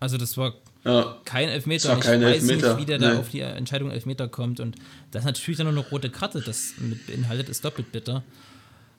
[0.00, 1.16] Also das war ja.
[1.24, 1.88] kein Elfmeter.
[1.88, 2.74] Das war kein ich weiß Elfmeter.
[2.74, 3.06] nicht, wie der nee.
[3.06, 4.58] da auf die Entscheidung Elfmeter kommt.
[4.58, 4.74] Und
[5.12, 8.24] das ist natürlich dann noch eine rote Karte, das mit beinhaltet, ist doppelt bitter.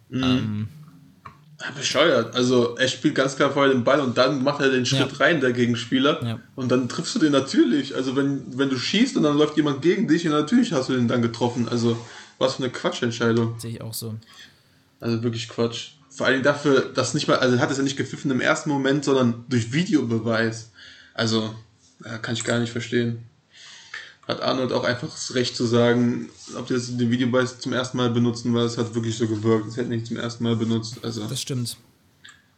[0.07, 0.23] Mhm.
[0.23, 0.67] Ähm,
[1.75, 2.35] Bescheuert.
[2.35, 5.17] Also er spielt ganz klar vorher den Ball und dann macht er den Schritt ja.
[5.17, 6.23] rein, der Gegenspieler.
[6.23, 6.39] Ja.
[6.55, 7.95] Und dann triffst du den natürlich.
[7.95, 10.93] Also wenn, wenn du schießt und dann läuft jemand gegen dich und natürlich hast du
[10.93, 11.69] den dann getroffen.
[11.69, 11.97] Also
[12.37, 13.59] was für eine Quatschentscheidung.
[13.59, 14.15] Sehe ich auch so.
[14.99, 15.91] Also wirklich Quatsch.
[16.09, 19.05] Vor allem dafür, dass nicht mal, also hat es ja nicht gepfiffen im ersten Moment,
[19.05, 20.71] sondern durch Videobeweis.
[21.13, 21.55] Also,
[22.21, 23.23] kann ich gar nicht verstehen.
[24.27, 27.97] Hat Arnold auch einfach das Recht zu sagen, ob die das den Videobeweis zum ersten
[27.97, 29.67] Mal benutzen, weil es hat wirklich so gewirkt.
[29.67, 31.03] Es hätte nicht zum ersten Mal benutzt.
[31.03, 31.77] Also, das stimmt.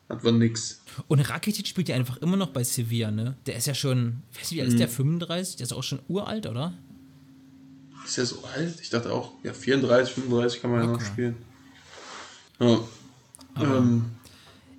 [0.10, 0.82] Hat war nix.
[1.08, 3.36] Und Rakitic spielt ja einfach immer noch bei Sevilla, ne?
[3.46, 4.90] Der ist ja schon, weiß nicht, wie alt ist der?
[4.90, 5.54] 35?
[5.54, 5.58] Mhm.
[5.58, 6.74] Der ist auch schon uralt, oder?
[8.06, 8.80] ist ja so alt.
[8.82, 10.88] Ich dachte auch, ja, 34, 35 kann man okay.
[10.88, 11.36] ja noch spielen.
[12.60, 12.80] Ja.
[13.62, 14.06] Ähm,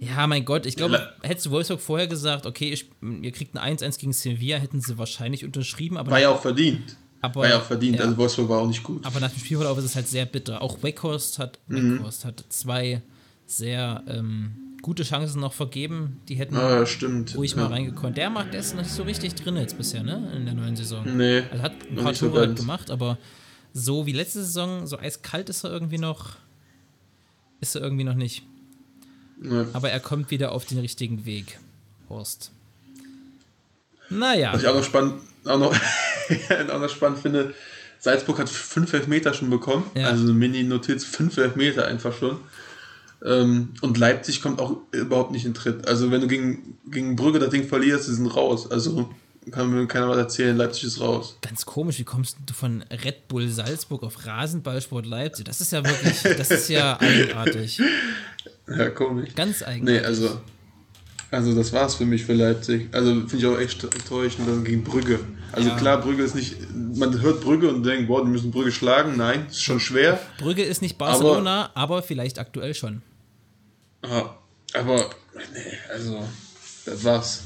[0.01, 3.77] ja, mein Gott, ich glaube, hättest du Wolfsburg vorher gesagt, okay, ich, ihr kriegt ein
[3.77, 5.97] 1-1 gegen Sevilla, hätten sie wahrscheinlich unterschrieben.
[5.97, 6.97] Aber war ja auch verdient.
[7.21, 8.03] Aber, war ja auch verdient, ja.
[8.03, 9.05] also Wolfsburg war auch nicht gut.
[9.07, 10.61] Aber nach dem Spielverlauf ist es halt sehr bitter.
[10.61, 11.99] Auch Weghorst hat, mhm.
[11.99, 13.03] Weghorst hat zwei
[13.47, 16.21] sehr ähm, gute Chancen noch vergeben.
[16.29, 17.35] Die hätten ah, stimmt.
[17.37, 17.63] ruhig ja.
[17.63, 18.15] mal reingekommen.
[18.15, 20.33] Der macht, noch nicht so richtig drin jetzt bisher, ne?
[20.37, 21.05] In der neuen Saison.
[21.17, 21.39] Nee.
[21.39, 23.17] Er hat ein paar Tore so halt gemacht, aber
[23.73, 26.37] so wie letzte Saison, so eiskalt ist er irgendwie noch.
[27.61, 28.43] Ist er irgendwie noch nicht.
[29.45, 29.67] Nee.
[29.75, 31.59] Aber er kommt wieder auf den richtigen Weg,
[32.09, 32.51] Horst.
[34.09, 34.53] Naja.
[34.55, 35.75] Was ich auch noch spannend, auch noch,
[36.73, 37.55] auch noch spannend finde,
[37.99, 39.85] Salzburg hat fünf Elfmeter schon bekommen.
[39.95, 40.09] Ja.
[40.09, 42.39] Also eine Mini-Notiz, fünf Elfmeter einfach schon.
[43.25, 45.87] Ähm, und Leipzig kommt auch überhaupt nicht in Tritt.
[45.89, 48.71] Also wenn du gegen, gegen Brügge das Ding verlierst, sie sind raus.
[48.71, 49.11] Also
[49.51, 51.37] kann mir keiner was erzählen, Leipzig ist raus.
[51.43, 55.45] Ganz komisch, wie kommst du von Red Bull Salzburg auf Rasenballsport Leipzig?
[55.45, 57.81] Das ist ja wirklich, das ist ja eigenartig.
[58.69, 59.35] Ja, komisch.
[59.35, 60.03] Ganz eigenartig.
[60.03, 60.41] Nee, also,
[61.31, 62.89] also das war's für mich für Leipzig.
[62.93, 65.21] Also finde ich auch echt enttäuschend dann gegen Brügge.
[65.53, 65.77] Also ja.
[65.77, 69.17] klar, Brügge ist nicht, man hört Brügge und denkt, boah, die müssen Brügge schlagen.
[69.17, 70.19] Nein, ist schon schwer.
[70.39, 73.03] Brügge ist nicht Barcelona, aber, aber vielleicht aktuell schon.
[74.03, 74.31] Ah,
[74.75, 75.11] aber,
[75.53, 75.61] nee,
[75.93, 76.27] also,
[76.85, 77.43] das war's.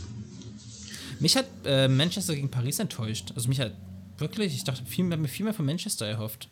[1.20, 3.32] Mich hat äh, Manchester gegen Paris enttäuscht.
[3.34, 3.72] Also mich hat
[4.18, 6.48] wirklich, ich dachte, viel mehr, viel mehr von Manchester erhofft.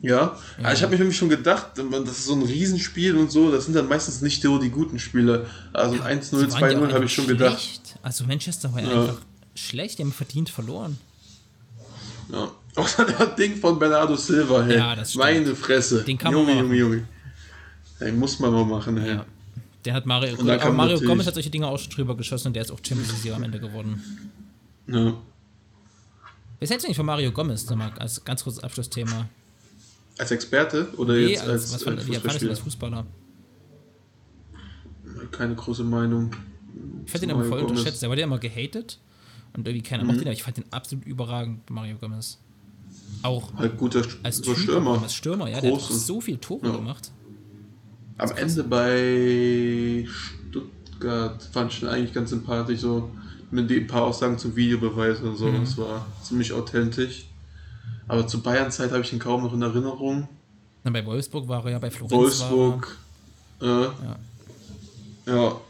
[0.00, 0.72] Ja, ja.
[0.72, 3.74] ich habe mich nämlich schon gedacht, das ist so ein Riesenspiel und so, das sind
[3.74, 5.46] dann meistens nicht so die guten Spiele.
[5.72, 7.38] Also ja, 1-0, 2-0 habe ich schon schlecht.
[7.38, 7.98] gedacht.
[8.02, 9.20] Also Manchester war ja, ja, einfach
[9.56, 10.98] schlecht, die haben verdient verloren.
[12.32, 12.52] Ja.
[12.76, 14.76] Außer das Ding von Bernardo Silva, hey.
[14.76, 15.24] Ja, das stimmt.
[15.24, 16.04] Meine Fresse.
[16.04, 17.08] Den kann Junge, man Junge, Junge, Junge.
[18.00, 19.16] Den muss man mal machen, hey.
[19.16, 19.26] Ja.
[19.84, 22.62] Der hat Mario, aber Mario Gomez hat solche Dinge auch schon drüber geschossen und der
[22.62, 24.02] ist auch Champions League am Ende geworden.
[24.86, 25.14] Ja.
[26.60, 29.28] Was hältst du eigentlich von Mario Gomez, mal als ganz kurzes Abschlussthema?
[30.18, 32.50] Als Experte oder nee, jetzt als, als, als, als Fußballspieler?
[32.50, 33.06] als Fußballer?
[35.30, 36.30] Keine große Meinung.
[37.04, 37.70] Ich fand den aber voll Gomez.
[37.70, 38.02] unterschätzt.
[38.02, 38.98] Der wurde ja immer gehatet
[39.56, 40.08] und irgendwie keiner mhm.
[40.08, 42.38] mochte ihn, aber ich fand den absolut überragend, Mario Gomez.
[43.22, 45.02] Auch halt guter als Stürmer.
[45.02, 46.76] Als Stürmer, ja, Groß der hat so viel Tore ja.
[46.76, 47.10] gemacht.
[48.16, 53.10] Am Ende bei Stuttgart fand ich ihn eigentlich ganz sympathisch, so
[53.50, 55.46] mit ein paar Aussagen zum Videobeweis und so.
[55.46, 55.60] Mhm.
[55.60, 57.26] Das war ziemlich authentisch.
[58.08, 60.28] Aber zur Bayern-Zeit habe ich ihn kaum noch in Erinnerung.
[60.84, 62.12] Na, bei Wolfsburg war er ja bei Florenz.
[62.12, 62.96] Wolfsburg.
[63.60, 64.18] War, äh, ja.
[65.26, 65.60] Ja.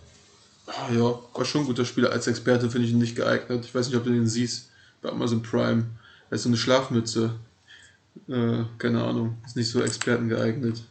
[0.66, 2.10] Ah, ja, war schon ein guter Spieler.
[2.12, 3.64] Als Experte finde ich ihn nicht geeignet.
[3.64, 4.68] Ich weiß nicht, ob du den siehst
[5.02, 5.86] bei Amazon Prime.
[6.30, 7.34] Er ist so eine Schlafmütze.
[8.28, 9.38] Äh, keine Ahnung.
[9.46, 10.82] Ist nicht so Experten geeignet.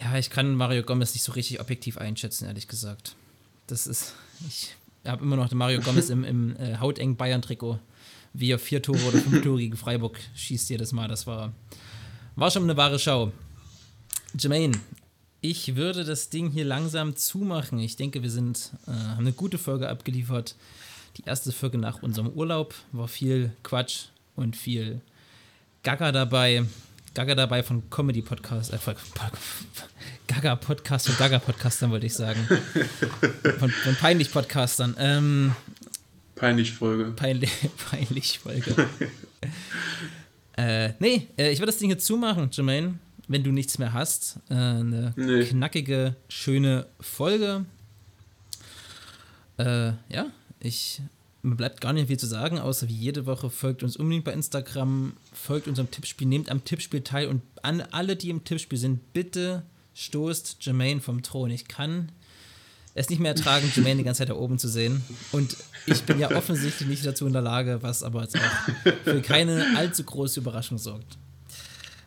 [0.00, 3.16] Ja, ich kann Mario Gomez nicht so richtig objektiv einschätzen, ehrlich gesagt.
[3.66, 4.14] Das ist.
[4.46, 7.78] Ich habe immer noch den Mario Gomez im, im äh, hautengen Bayern-Trikot.
[8.38, 11.08] Wie er vier Tore oder fünf Tore gegen Freiburg schießt jedes Mal.
[11.08, 11.52] Das war,
[12.36, 13.32] war schon eine wahre Schau.
[14.38, 14.78] Jermaine,
[15.40, 17.80] ich würde das Ding hier langsam zumachen.
[17.80, 20.54] Ich denke, wir sind, äh, haben eine gute Folge abgeliefert.
[21.16, 25.00] Die erste Folge nach unserem Urlaub war viel Quatsch und viel
[25.82, 26.64] Gaga dabei.
[27.14, 28.78] Gaga dabei von Comedy Podcast, äh,
[30.28, 32.46] Gaga Podcast von Gaga Podcastern wollte ich sagen.
[33.58, 34.94] Von, von Peinlich Podcastern.
[34.98, 35.56] Ähm,
[36.38, 37.12] peinlich Folge.
[37.16, 37.50] Peinlich,
[37.90, 38.88] peinlich Folge.
[40.56, 44.38] äh, nee, äh, ich würde das Ding hier zumachen, Jermaine, wenn du nichts mehr hast.
[44.48, 45.44] Äh, eine nee.
[45.44, 47.64] knackige, schöne Folge.
[49.58, 50.26] Äh, ja,
[50.60, 51.00] ich
[51.42, 54.32] mir bleibt gar nicht viel zu sagen, außer wie jede Woche folgt uns unbedingt bei
[54.32, 59.12] Instagram, folgt unserem Tippspiel, nehmt am Tippspiel teil und an alle, die im Tippspiel sind,
[59.12, 59.62] bitte
[59.94, 61.50] stoßt Jermaine vom Thron.
[61.50, 62.12] Ich kann
[62.98, 65.02] es nicht mehr ertragen, Jermaine die ganze Zeit da oben zu sehen.
[65.32, 69.22] Und ich bin ja offensichtlich nicht dazu in der Lage, was aber jetzt auch für
[69.22, 71.16] keine allzu große Überraschung sorgt.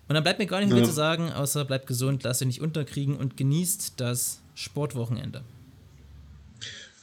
[0.07, 0.85] Und dann bleibt mir gar nicht mehr ja.
[0.85, 5.41] zu sagen, außer bleibt gesund, lasst euch nicht unterkriegen und genießt das Sportwochenende.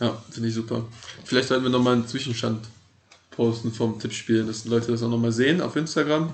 [0.00, 0.86] Ja, finde ich super.
[1.24, 2.68] Vielleicht sollten wir nochmal einen Zwischenstand
[3.30, 6.32] posten vom Tippspiel, dass die Leute das auch nochmal sehen auf Instagram.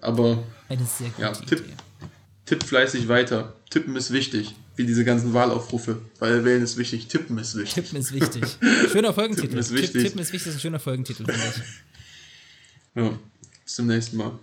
[0.00, 1.64] Aber Eine sehr gute ja, tipp,
[2.44, 3.52] tipp fleißig weiter.
[3.70, 6.00] Tippen ist wichtig, wie diese ganzen Wahlaufrufe.
[6.18, 7.74] Weil wählen ist wichtig, tippen ist wichtig.
[7.74, 8.44] Tippen ist wichtig.
[8.92, 9.48] Schöner Folgentitel.
[9.48, 10.02] tippen ist wichtig.
[10.04, 11.62] Tippen ist wichtig, ist ein schöner Folgentitel, finde ich.
[13.02, 13.18] Ja,
[13.64, 14.38] bis zum nächsten Mal.